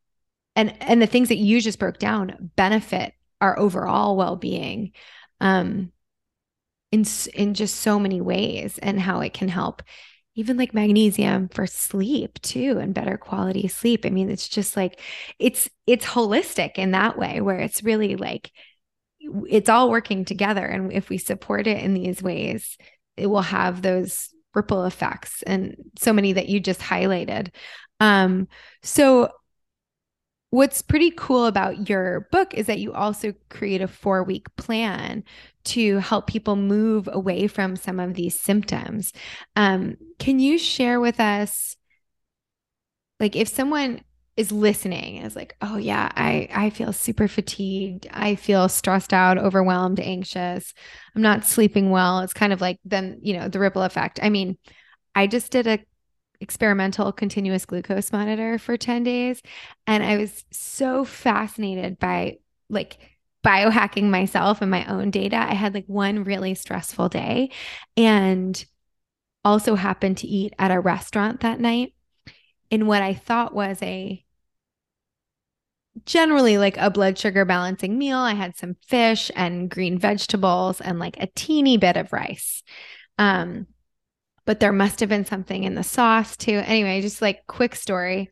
[0.54, 4.92] and and the things that you just broke down benefit our overall well-being
[5.40, 5.90] um
[6.90, 9.82] in in just so many ways and how it can help
[10.34, 14.06] even like magnesium for sleep too and better quality sleep.
[14.06, 15.00] I mean it's just like
[15.38, 18.52] it's it's holistic in that way where it's really like
[19.48, 20.64] it's all working together.
[20.64, 22.78] And if we support it in these ways
[23.16, 27.50] it will have those ripple effects and so many that you just highlighted.
[27.98, 28.46] Um
[28.84, 29.30] so
[30.50, 35.22] what's pretty cool about your book is that you also create a 4 week plan
[35.64, 39.12] to help people move away from some of these symptoms.
[39.56, 41.76] Um can you share with us
[43.20, 44.00] like if someone
[44.36, 48.06] is listening is like oh yeah i i feel super fatigued.
[48.12, 50.72] I feel stressed out overwhelmed anxious.
[51.14, 52.20] I'm not sleeping well.
[52.20, 54.20] It's kind of like then you know the ripple effect.
[54.22, 54.56] I mean
[55.14, 55.80] i just did a
[56.40, 59.42] experimental continuous glucose monitor for 10 days
[59.86, 62.36] and i was so fascinated by
[62.70, 62.98] like
[63.44, 67.50] biohacking myself and my own data i had like one really stressful day
[67.96, 68.64] and
[69.44, 71.94] also happened to eat at a restaurant that night
[72.70, 74.24] in what I thought was a
[76.04, 78.18] generally like a blood sugar balancing meal.
[78.18, 82.62] I had some fish and green vegetables and like a teeny bit of rice.
[83.18, 83.66] Um,
[84.48, 86.62] but there must have been something in the sauce too.
[86.64, 88.30] Anyway, just like quick story.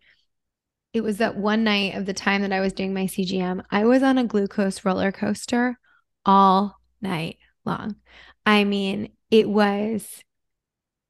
[0.94, 3.84] It was that one night of the time that I was doing my CGM, I
[3.84, 5.78] was on a glucose roller coaster
[6.24, 7.36] all night
[7.66, 7.96] long.
[8.46, 10.22] I mean, it was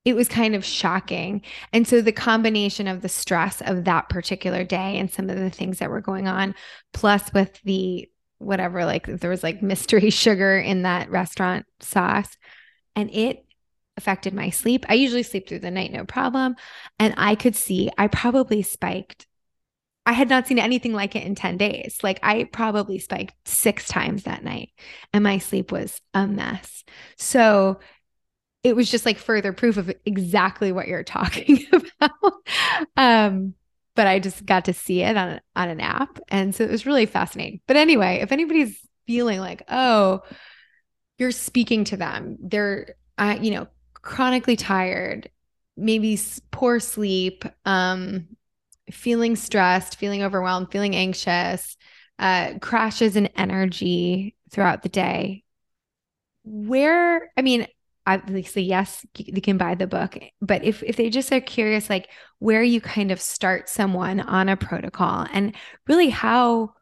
[0.04, 1.42] it was kind of shocking.
[1.72, 5.50] And so the combination of the stress of that particular day and some of the
[5.50, 6.52] things that were going on,
[6.92, 12.36] plus with the whatever, like there was like mystery sugar in that restaurant sauce,
[12.96, 13.45] and it
[13.96, 14.84] affected my sleep.
[14.88, 16.56] I usually sleep through the night, no problem.
[16.98, 19.26] And I could see I probably spiked.
[20.04, 21.98] I had not seen anything like it in 10 days.
[22.02, 24.70] Like I probably spiked six times that night,
[25.12, 26.84] and my sleep was a mess.
[27.16, 27.80] So,
[28.62, 31.64] it was just like further proof of exactly what you're talking
[32.00, 32.32] about.
[32.96, 33.54] um,
[33.94, 36.86] but I just got to see it on on an app, and so it was
[36.86, 37.60] really fascinating.
[37.66, 40.22] But anyway, if anybody's feeling like, oh,
[41.18, 43.68] you're speaking to them, they're, uh, you know,
[44.06, 45.28] chronically tired,
[45.76, 46.18] maybe
[46.52, 48.28] poor sleep, um,
[48.90, 51.76] feeling stressed, feeling overwhelmed, feeling anxious,
[52.20, 55.42] uh, crashes in energy throughout the day.
[56.44, 57.66] Where, I mean,
[58.08, 62.08] obviously yes you can buy the book but if if they just are curious like
[62.38, 65.56] where you kind of start someone on a protocol and
[65.88, 66.72] really how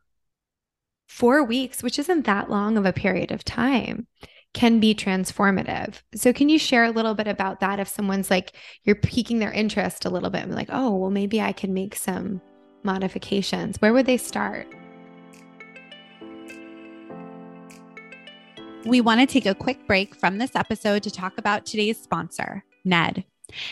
[1.08, 4.06] 4 weeks which isn't that long of a period of time
[4.54, 6.00] can be transformative.
[6.14, 9.52] So can you share a little bit about that if someone's like you're piquing their
[9.52, 12.40] interest a little bit and like, "Oh, well maybe I can make some
[12.84, 14.66] modifications." Where would they start?
[18.86, 22.64] We want to take a quick break from this episode to talk about today's sponsor,
[22.84, 23.24] Ned.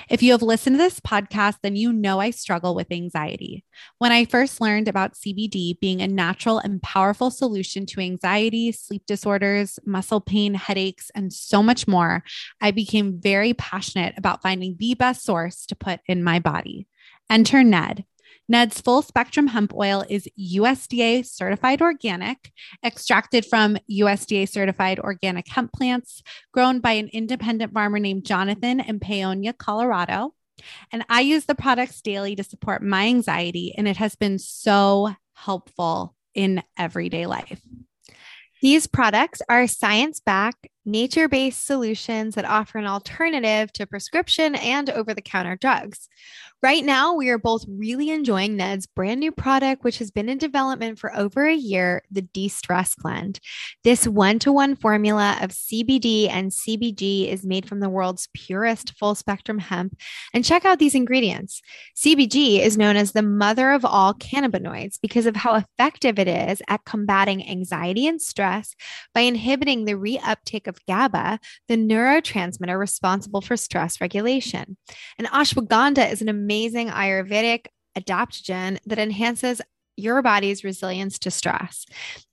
[0.09, 3.64] If you have listened to this podcast, then you know I struggle with anxiety.
[3.99, 9.05] When I first learned about CBD being a natural and powerful solution to anxiety, sleep
[9.07, 12.22] disorders, muscle pain, headaches, and so much more,
[12.61, 16.87] I became very passionate about finding the best source to put in my body.
[17.30, 18.05] Enter Ned.
[18.53, 22.53] Ned's full spectrum hemp oil is USDA certified organic,
[22.84, 26.22] extracted from USDA certified organic hemp plants,
[26.53, 30.34] grown by an independent farmer named Jonathan in Paonia, Colorado.
[30.92, 35.14] And I use the products daily to support my anxiety, and it has been so
[35.32, 37.62] helpful in everyday life.
[38.61, 44.91] These products are science backed, nature based solutions that offer an alternative to prescription and
[44.91, 46.09] over the counter drugs.
[46.62, 50.39] Right now, we are both really enjoying Ned's brand new product, which has been in
[50.39, 53.41] development for over a year the De Stress Blend.
[53.83, 58.97] This one to one formula of CBD and CBG is made from the world's purest
[58.97, 59.99] full spectrum hemp.
[60.33, 61.62] And check out these ingredients
[61.97, 66.62] CBG is known as the mother of all cannabinoids because of how effective it is
[66.68, 68.76] at combating anxiety and stress
[69.12, 74.77] by inhibiting the reuptake of GABA, the neurotransmitter responsible for stress regulation.
[75.18, 77.66] And ashwagandha is an amazing Ayurvedic
[77.97, 79.61] adaptogen that enhances
[79.97, 81.85] your body's resilience to stress.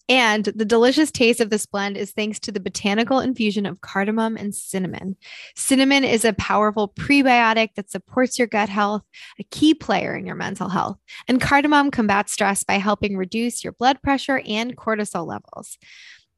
[0.09, 4.37] And the delicious taste of this blend is thanks to the botanical infusion of cardamom
[4.37, 5.17] and cinnamon.
[5.55, 9.03] Cinnamon is a powerful prebiotic that supports your gut health,
[9.39, 10.97] a key player in your mental health.
[11.27, 15.77] And cardamom combats stress by helping reduce your blood pressure and cortisol levels.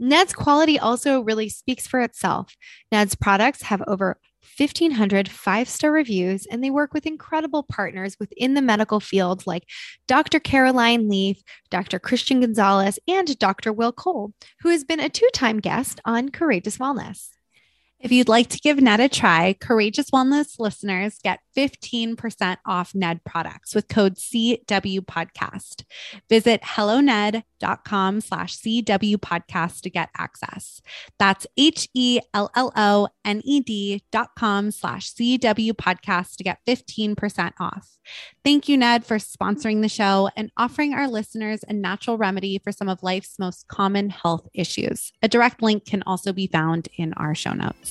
[0.02, 2.56] Ned's quality also really speaks for itself.
[2.92, 4.18] Ned's products have over
[4.58, 9.64] 1,500 five star reviews, and they work with incredible partners within the medical field like
[10.08, 10.40] Dr.
[10.40, 12.00] Caroline Leaf, Dr.
[12.00, 13.72] Christian Gonzalez, and Dr.
[13.72, 17.30] Will Cole, who has been a two time guest on Courageous Wellness.
[18.02, 23.24] If you'd like to give Ned a try, Courageous Wellness listeners get 15% off Ned
[23.24, 25.84] products with code CW Podcast.
[26.28, 30.82] Visit helloned.com slash CW Podcast to get access.
[31.20, 36.44] That's H E L L O N E D dot com slash CW Podcast to
[36.44, 38.00] get 15% off.
[38.44, 42.72] Thank you, Ned, for sponsoring the show and offering our listeners a natural remedy for
[42.72, 45.12] some of life's most common health issues.
[45.22, 47.91] A direct link can also be found in our show notes.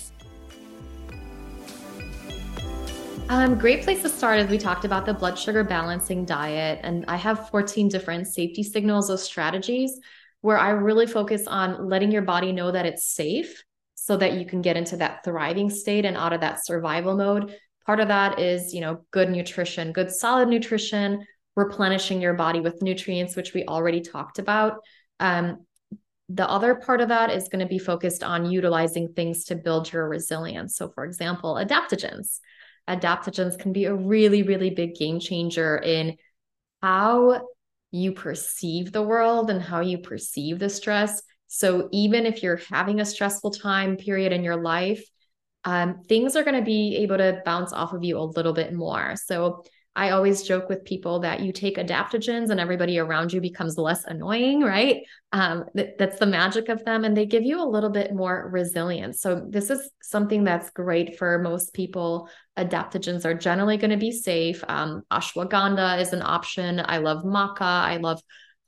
[3.31, 6.81] Um, great place to start as we talked about the blood sugar balancing diet.
[6.83, 9.97] And I have 14 different safety signals or strategies
[10.41, 13.63] where I really focus on letting your body know that it's safe
[13.95, 17.55] so that you can get into that thriving state and out of that survival mode.
[17.87, 21.25] Part of that is, you know, good nutrition, good solid nutrition,
[21.55, 24.79] replenishing your body with nutrients, which we already talked about.
[25.21, 25.67] Um,
[26.31, 29.93] the other part of that is going to be focused on utilizing things to build
[29.93, 30.75] your resilience.
[30.77, 32.41] So, for example, adaptogens
[32.91, 36.17] adaptogens can be a really, really big game changer in
[36.83, 37.43] how
[37.91, 41.23] you perceive the world and how you perceive the stress.
[41.49, 45.05] So even if you're having a stressful time period in your life,
[45.65, 48.73] um, things are going to be able to bounce off of you a little bit
[48.73, 49.15] more.
[49.17, 49.65] So
[49.97, 54.05] I always joke with people that you take adaptogens and everybody around you becomes less
[54.05, 55.03] annoying, right?
[55.33, 58.49] Um, th- that's the magic of them, and they give you a little bit more
[58.53, 59.21] resilience.
[59.21, 62.29] So, this is something that's great for most people.
[62.57, 64.63] Adaptogens are generally going to be safe.
[64.69, 66.81] Um, ashwagandha is an option.
[66.85, 67.61] I love maca.
[67.61, 68.23] I love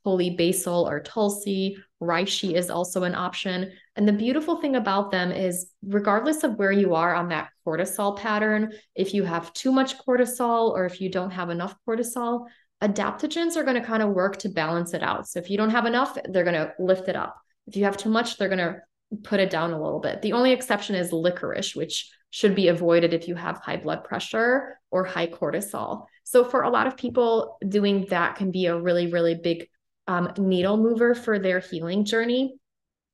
[0.05, 1.77] holy basil or tulsi.
[2.03, 3.71] Reishi is also an option.
[3.95, 8.19] And the beautiful thing about them is, regardless of where you are on that cortisol
[8.19, 12.47] pattern, if you have too much cortisol or if you don't have enough cortisol,
[12.83, 15.29] adaptogens are going to kind of work to balance it out.
[15.29, 17.37] So if you don't have enough, they're going to lift it up.
[17.69, 18.81] If you have too much, they're going to
[19.23, 20.23] put it down a little bit.
[20.23, 24.79] The only exception is licorice, which should be avoided if you have high blood pressure
[24.91, 26.07] or high cortisol.
[26.25, 29.69] So for a lot of people, doing that can be a really, really big
[30.07, 32.55] um, needle mover for their healing journey.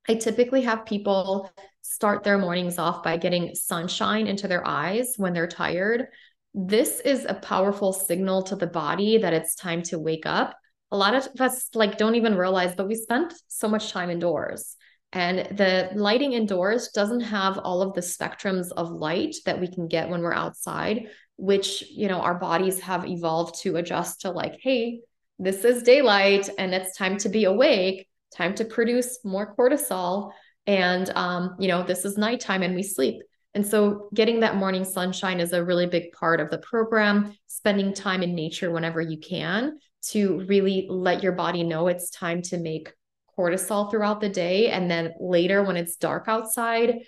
[0.07, 5.33] I typically have people start their mornings off by getting sunshine into their eyes when
[5.33, 6.07] they're tired.
[6.53, 10.55] This is a powerful signal to the body that it's time to wake up.
[10.91, 14.75] A lot of us like don't even realize, but we spend so much time indoors.
[15.11, 19.87] And the lighting indoors doesn't have all of the spectrums of light that we can
[19.87, 24.59] get when we're outside, which, you know, our bodies have evolved to adjust to like,
[24.61, 25.01] hey,
[25.39, 30.31] this is daylight and it's time to be awake, time to produce more cortisol.
[30.67, 33.21] And, um, you know, this is nighttime and we sleep.
[33.55, 37.93] And so getting that morning sunshine is a really big part of the program, spending
[37.93, 39.79] time in nature whenever you can
[40.09, 42.93] to really let your body know it's time to make
[43.37, 44.69] cortisol throughout the day.
[44.69, 46.99] And then later, when it's dark outside,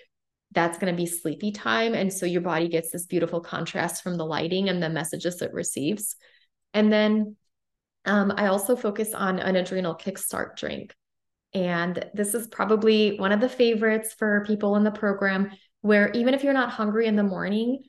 [0.50, 1.94] that's going to be sleepy time.
[1.94, 5.52] And so your body gets this beautiful contrast from the lighting and the messages it
[5.52, 6.16] receives.
[6.74, 7.36] And then
[8.04, 10.94] um, I also focus on an adrenal kickstart drink.
[11.54, 15.50] And this is probably one of the favorites for people in the program,
[15.82, 17.82] where even if you're not hungry in the morning,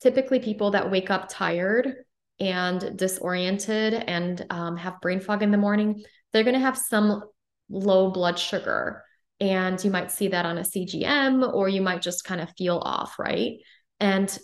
[0.00, 1.94] typically people that wake up tired
[2.38, 6.02] and disoriented and um, have brain fog in the morning,
[6.32, 7.22] they're going to have some
[7.68, 9.04] low blood sugar.
[9.38, 12.78] And you might see that on a CGM, or you might just kind of feel
[12.78, 13.58] off, right?
[13.98, 14.38] And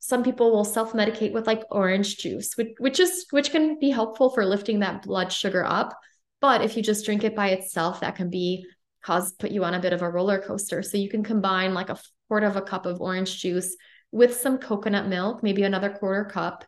[0.00, 4.30] some people will self-medicate with like orange juice which, which is which can be helpful
[4.30, 5.96] for lifting that blood sugar up.
[6.40, 8.66] But if you just drink it by itself that can be
[9.02, 10.82] cause put you on a bit of a roller coaster.
[10.82, 11.98] So you can combine like a
[12.28, 13.76] quarter of a cup of orange juice
[14.12, 16.64] with some coconut milk maybe another quarter cup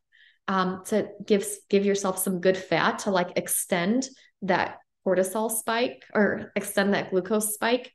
[0.48, 4.08] um, to give give yourself some good fat to like extend
[4.42, 7.92] that cortisol spike or extend that glucose spike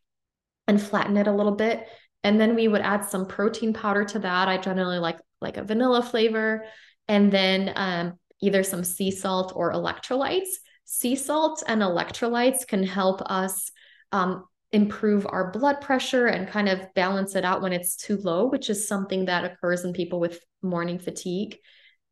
[0.68, 1.88] and flatten it a little bit
[2.24, 4.48] and then we would add some protein powder to that.
[4.48, 6.66] I generally like like a vanilla flavor,
[7.08, 10.50] and then um, either some sea salt or electrolytes.
[10.86, 13.72] Sea salt and electrolytes can help us
[14.12, 18.48] um, improve our blood pressure and kind of balance it out when it's too low,
[18.48, 21.58] which is something that occurs in people with morning fatigue.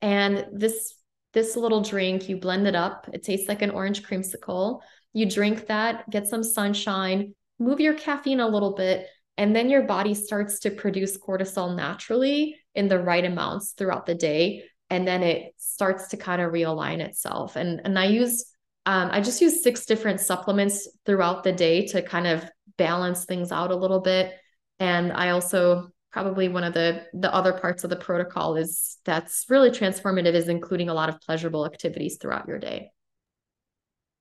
[0.01, 0.95] And this
[1.33, 3.09] this little drink, you blend it up.
[3.11, 4.79] It tastes like an orange creamsicle.
[5.11, 9.07] You drink that, get some sunshine, move your caffeine a little bit,
[9.37, 14.15] and then your body starts to produce cortisol naturally in the right amounts throughout the
[14.15, 14.63] day.
[14.89, 17.55] And then it starts to kind of realign itself.
[17.55, 18.45] And, and I use,
[18.85, 22.45] um, I just use six different supplements throughout the day to kind of
[22.77, 24.33] balance things out a little bit.
[24.79, 29.45] And I also probably one of the the other parts of the protocol is that's
[29.49, 32.89] really transformative is including a lot of pleasurable activities throughout your day.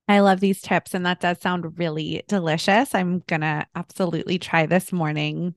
[0.08, 2.94] I love these tips and that does sound really delicious.
[2.94, 5.54] I'm to absolutely try this morning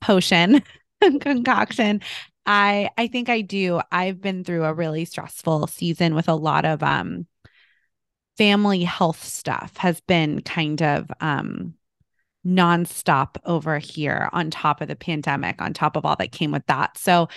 [0.00, 0.62] potion
[1.20, 2.00] concoction.
[2.46, 3.80] I I think I do.
[3.92, 7.26] I've been through a really stressful season with a lot of um
[8.36, 11.74] family health stuff has been kind of um
[12.46, 16.66] nonstop over here on top of the pandemic, on top of all that came with
[16.66, 16.98] that.
[16.98, 17.28] So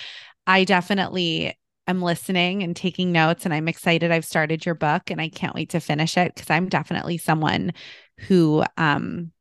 [0.46, 1.58] I definitely
[1.88, 5.56] am listening and taking notes and I'm excited I've started your book and I can't
[5.56, 7.74] wait to finish it because I'm definitely someone
[8.20, 9.32] who um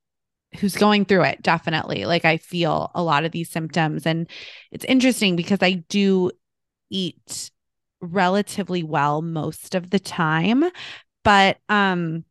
[0.59, 2.07] who's going through it definitely.
[2.07, 4.29] Like I feel a lot of these symptoms and
[4.71, 6.31] it's interesting because I do
[6.91, 7.51] eat
[8.01, 10.65] relatively well most of the time
[11.25, 12.25] but um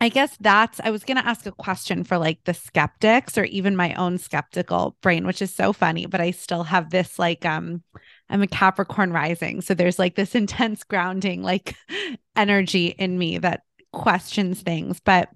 [0.00, 3.44] I guess that's, I was going to ask a question for like the skeptics or
[3.44, 7.44] even my own skeptical brain, which is so funny, but I still have this like,
[7.44, 7.84] um,
[8.32, 9.60] I'm a Capricorn rising.
[9.60, 11.76] So there's like this intense grounding, like
[12.36, 15.00] energy in me that questions things.
[15.00, 15.28] But,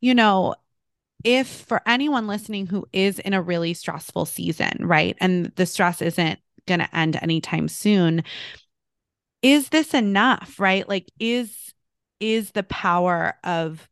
[0.00, 0.54] you know,
[1.24, 5.16] if for anyone listening who is in a really stressful season, right?
[5.20, 8.24] And the stress isn't going to end anytime soon,
[9.42, 10.88] is this enough, right?
[10.88, 11.74] Like, is,
[12.18, 13.88] is the power of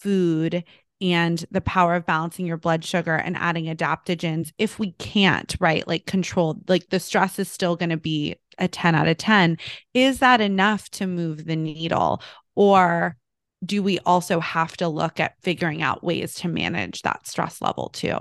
[0.00, 0.64] food
[1.00, 5.86] and the power of balancing your blood sugar and adding adaptogens if we can't right?
[5.86, 9.56] Like control like the stress is still going to be a 10 out of 10
[9.94, 12.22] is that enough to move the needle?
[12.54, 13.16] Or
[13.64, 17.88] do we also have to look at figuring out ways to manage that stress level
[17.90, 18.16] too?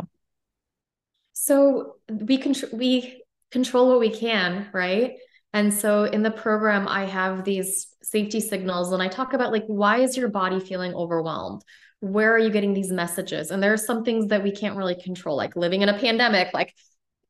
[1.34, 5.14] So we control we control what we can right?
[5.54, 9.66] And so in the program, I have these safety signals and I talk about like,
[9.66, 11.64] why is your body feeling overwhelmed?
[12.02, 13.52] Where are you getting these messages?
[13.52, 16.54] And there are some things that we can't really control, like living in a pandemic.
[16.54, 16.74] Like,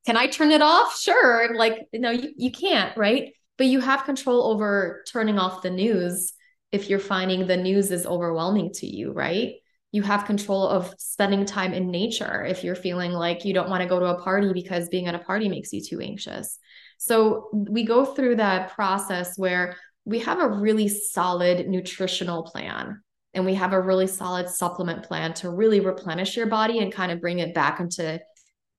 [0.05, 0.99] can I turn it off?
[0.99, 1.55] Sure.
[1.55, 3.33] Like, no, you, you can't, right?
[3.57, 6.33] But you have control over turning off the news
[6.71, 9.55] if you're finding the news is overwhelming to you, right?
[9.91, 13.81] You have control of spending time in nature if you're feeling like you don't want
[13.81, 16.59] to go to a party because being at a party makes you too anxious
[16.99, 23.01] so we go through that process where we have a really solid nutritional plan
[23.33, 27.11] and we have a really solid supplement plan to really replenish your body and kind
[27.11, 28.19] of bring it back into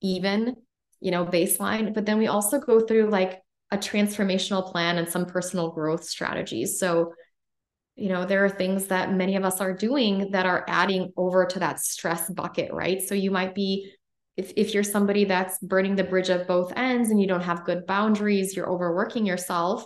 [0.01, 0.55] even,
[0.99, 1.93] you know, baseline.
[1.93, 3.41] But then we also go through like
[3.71, 6.79] a transformational plan and some personal growth strategies.
[6.79, 7.13] So,
[7.95, 11.45] you know, there are things that many of us are doing that are adding over
[11.45, 13.01] to that stress bucket, right?
[13.01, 13.93] So you might be
[14.37, 17.65] if, if you're somebody that's burning the bridge at both ends and you don't have
[17.65, 19.85] good boundaries, you're overworking yourself,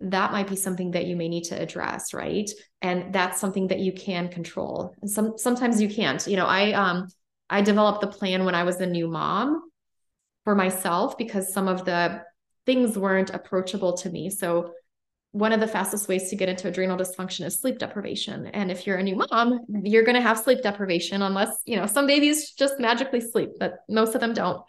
[0.00, 2.48] that might be something that you may need to address, right?
[2.82, 4.94] And that's something that you can control.
[5.00, 6.24] And some sometimes you can't.
[6.26, 7.08] You know, I um
[7.50, 9.62] I developed the plan when I was a new mom
[10.44, 12.22] for myself because some of the
[12.64, 14.30] things weren't approachable to me.
[14.30, 14.72] So
[15.32, 18.46] one of the fastest ways to get into adrenal dysfunction is sleep deprivation.
[18.46, 21.86] And if you're a new mom, you're going to have sleep deprivation unless, you know,
[21.86, 24.62] some babies just magically sleep, but most of them don't.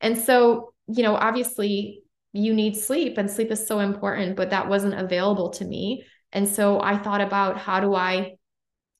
[0.00, 2.02] And so, you know, obviously
[2.36, 6.04] you need sleep and sleep is so important, but that wasn't available to me.
[6.32, 8.36] And so I thought about how do I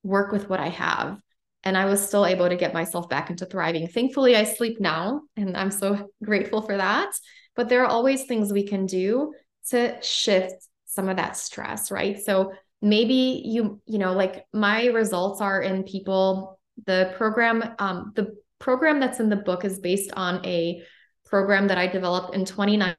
[0.02, 1.18] work with what I have?
[1.64, 3.88] And I was still able to get myself back into thriving.
[3.88, 7.12] Thankfully, I sleep now, and I'm so grateful for that.
[7.56, 9.34] But there are always things we can do
[9.70, 12.18] to shift some of that stress, right?
[12.22, 18.36] So maybe you, you know, like my results are in people, the program, um, the
[18.60, 20.82] program that's in the book is based on a
[21.24, 22.96] program that I developed in 2019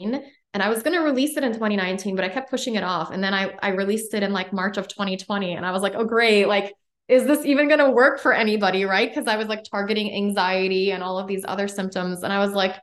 [0.00, 3.10] and I was going to release it in 2019, but I kept pushing it off.
[3.10, 5.54] And then I, I released it in like March of 2020.
[5.54, 6.46] And I was like, oh, great.
[6.46, 6.74] Like,
[7.08, 8.84] is this even going to work for anybody?
[8.84, 9.08] Right.
[9.08, 12.22] Because I was like targeting anxiety and all of these other symptoms.
[12.22, 12.76] And I was like,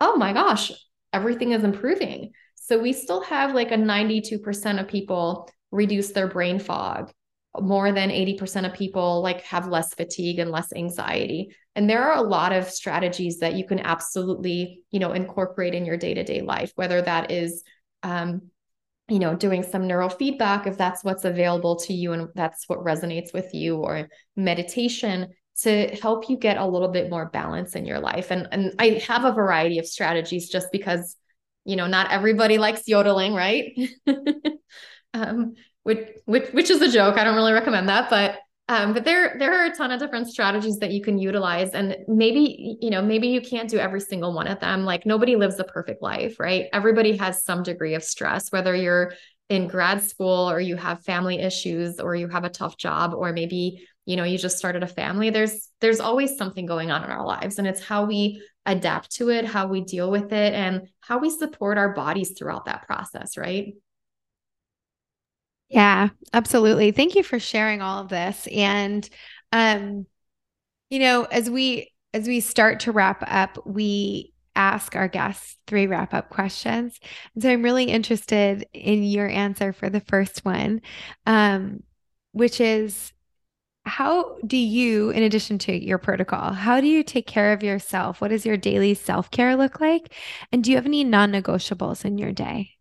[0.00, 0.72] oh my gosh,
[1.12, 2.32] everything is improving.
[2.54, 7.12] So we still have like a 92% of people reduce their brain fog.
[7.60, 11.54] More than 80% of people like have less fatigue and less anxiety.
[11.74, 15.84] And there are a lot of strategies that you can absolutely, you know, incorporate in
[15.84, 17.62] your day-to-day life, whether that is
[18.02, 18.42] um,
[19.08, 23.32] you know, doing some neurofeedback if that's what's available to you and that's what resonates
[23.32, 25.28] with you, or meditation
[25.60, 28.30] to help you get a little bit more balance in your life.
[28.30, 31.16] And and I have a variety of strategies just because
[31.66, 33.76] you know, not everybody likes yodeling, right?
[35.14, 35.54] um,
[35.86, 37.16] which, which which is a joke.
[37.16, 40.26] I don't really recommend that, but um, but there there are a ton of different
[40.26, 44.34] strategies that you can utilize, and maybe you know maybe you can't do every single
[44.34, 44.84] one of them.
[44.84, 46.66] Like nobody lives a perfect life, right?
[46.72, 49.12] Everybody has some degree of stress, whether you're
[49.48, 53.32] in grad school or you have family issues or you have a tough job or
[53.32, 57.10] maybe you know you just started a family there's there's always something going on in
[57.10, 60.88] our lives and it's how we adapt to it how we deal with it and
[60.98, 63.74] how we support our bodies throughout that process right
[65.68, 69.08] yeah absolutely thank you for sharing all of this and
[69.52, 70.06] um
[70.90, 75.86] you know as we as we start to wrap up we ask our guests three
[75.86, 76.98] wrap up questions.
[77.34, 80.80] And so I'm really interested in your answer for the first one,
[81.26, 81.82] um,
[82.32, 83.12] which is
[83.84, 88.20] how do you, in addition to your protocol, how do you take care of yourself?
[88.20, 90.12] What does your daily self care look like?
[90.50, 92.75] And do you have any non negotiables in your day?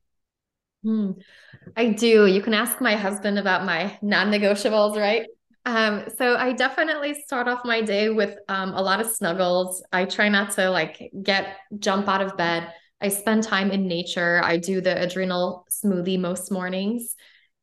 [0.86, 1.12] Hmm.
[1.76, 2.28] I do.
[2.28, 5.26] You can ask my husband about my non negotiables, right?
[5.66, 9.84] Um, so I definitely start off my day with um, a lot of snuggles.
[9.92, 12.72] I try not to like get jump out of bed.
[13.02, 14.42] I spend time in nature.
[14.44, 17.16] I do the adrenal smoothie most mornings.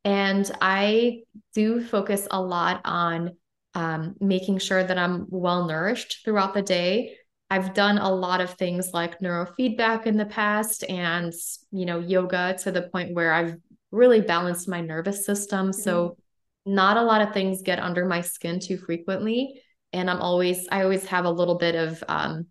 [0.03, 1.21] And I
[1.53, 3.37] do focus a lot on
[3.73, 7.15] um, making sure that I'm well nourished throughout the day.
[7.53, 11.31] I've done a lot of things like neurofeedback in the past and,
[11.71, 13.55] you know, yoga to the point where I've
[13.91, 15.67] really balanced my nervous system.
[15.67, 15.81] Mm-hmm.
[15.81, 16.17] So
[16.65, 20.83] not a lot of things get under my skin too frequently and i'm always i
[20.83, 22.47] always have a little bit of um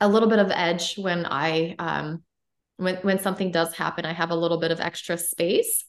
[0.00, 2.22] a little bit of edge when i um
[2.76, 5.84] when when something does happen i have a little bit of extra space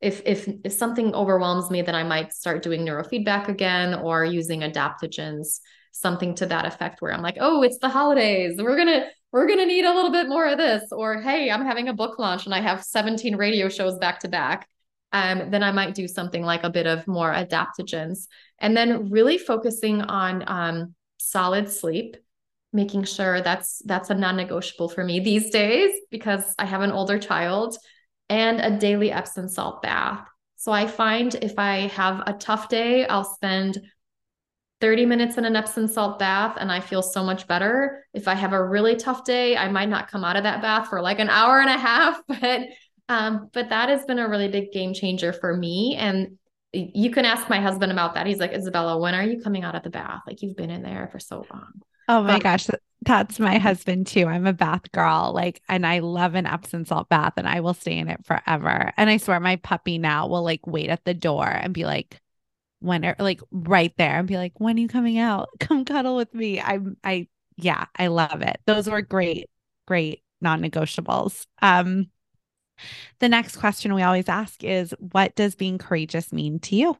[0.00, 4.60] if if if something overwhelms me then i might start doing neurofeedback again or using
[4.60, 5.60] adaptogens
[5.92, 9.66] something to that effect where i'm like oh it's the holidays we're gonna we're gonna
[9.66, 12.54] need a little bit more of this or hey i'm having a book launch and
[12.54, 14.68] i have 17 radio shows back to back
[15.12, 18.28] um, then I might do something like a bit of more adaptogens.
[18.58, 22.16] And then really focusing on um, solid sleep,
[22.72, 27.18] making sure that's that's a non-negotiable for me these days because I have an older
[27.18, 27.76] child
[28.28, 30.26] and a daily Epsom salt bath.
[30.56, 33.80] So I find if I have a tough day, I'll spend
[34.80, 38.06] 30 minutes in an Epsom salt bath and I feel so much better.
[38.14, 40.88] If I have a really tough day, I might not come out of that bath
[40.88, 42.62] for like an hour and a half, but
[43.08, 45.96] um, but that has been a really big game changer for me.
[45.98, 46.38] And
[46.72, 48.26] you can ask my husband about that.
[48.26, 50.22] He's like, Izabella, when are you coming out of the bath?
[50.26, 51.72] Like you've been in there for so long.
[52.08, 52.68] Oh my gosh,
[53.02, 54.26] that's my husband too.
[54.26, 55.32] I'm a bath girl.
[55.34, 58.92] Like, and I love an Epsom salt bath and I will stay in it forever.
[58.96, 62.20] And I swear my puppy now will like wait at the door and be like,
[62.80, 65.48] when are like right there and be like, when are you coming out?
[65.60, 66.60] Come cuddle with me.
[66.60, 68.58] I'm I yeah, I love it.
[68.66, 69.48] Those were great,
[69.86, 71.46] great non-negotiables.
[71.60, 72.10] Um,
[73.18, 76.96] the next question we always ask is What does being courageous mean to you?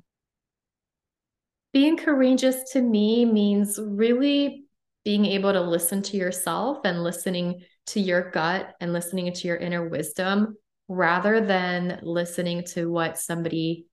[1.73, 4.65] Being courageous to me means really
[5.05, 9.57] being able to listen to yourself and listening to your gut and listening to your
[9.57, 10.57] inner wisdom
[10.89, 13.87] rather than listening to what somebody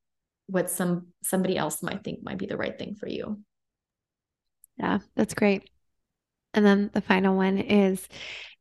[0.48, 3.40] what some somebody else might think might be the right thing for you.
[4.78, 5.70] Yeah, that's great.
[6.54, 8.08] And then the final one is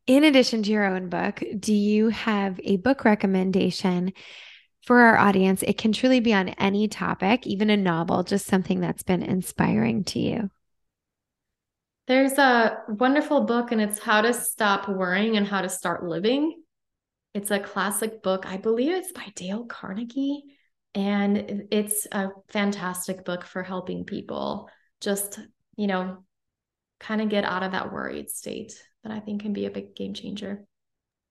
[0.06, 4.12] in addition to your own book, do you have a book recommendation
[4.82, 5.62] for our audience?
[5.62, 10.04] It can truly be on any topic, even a novel, just something that's been inspiring
[10.04, 10.50] to you.
[12.06, 16.62] There's a wonderful book, and it's How to Stop Worrying and How to Start Living.
[17.34, 18.46] It's a classic book.
[18.46, 20.44] I believe it's by Dale Carnegie.
[20.96, 24.70] And it's a fantastic book for helping people
[25.02, 25.38] just,
[25.76, 26.24] you know,
[26.98, 28.72] kind of get out of that worried state
[29.02, 30.64] that I think can be a big game changer.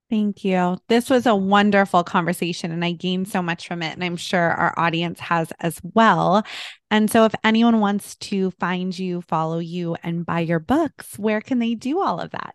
[0.07, 0.77] Thank you.
[0.87, 3.93] This was a wonderful conversation and I gained so much from it.
[3.93, 6.43] And I'm sure our audience has as well.
[6.91, 11.41] And so, if anyone wants to find you, follow you, and buy your books, where
[11.41, 12.53] can they do all of that?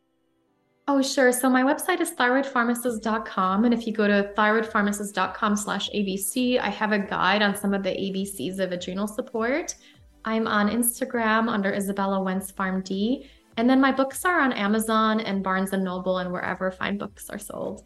[0.92, 1.30] Oh, sure.
[1.30, 3.64] So my website is thyroidpharmacist.com.
[3.64, 7.84] And if you go to thyroidpharmacist.com slash ABC, I have a guide on some of
[7.84, 9.76] the ABCs of adrenal support.
[10.24, 13.28] I'm on Instagram under Izabella Wentz PharmD.
[13.56, 17.30] And then my books are on Amazon and Barnes and Noble and wherever fine books
[17.30, 17.84] are sold.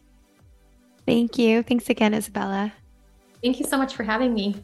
[1.05, 1.61] Thank you.
[1.61, 2.71] Thanks again, Izabella.
[3.43, 4.55] Thank you so much for having me.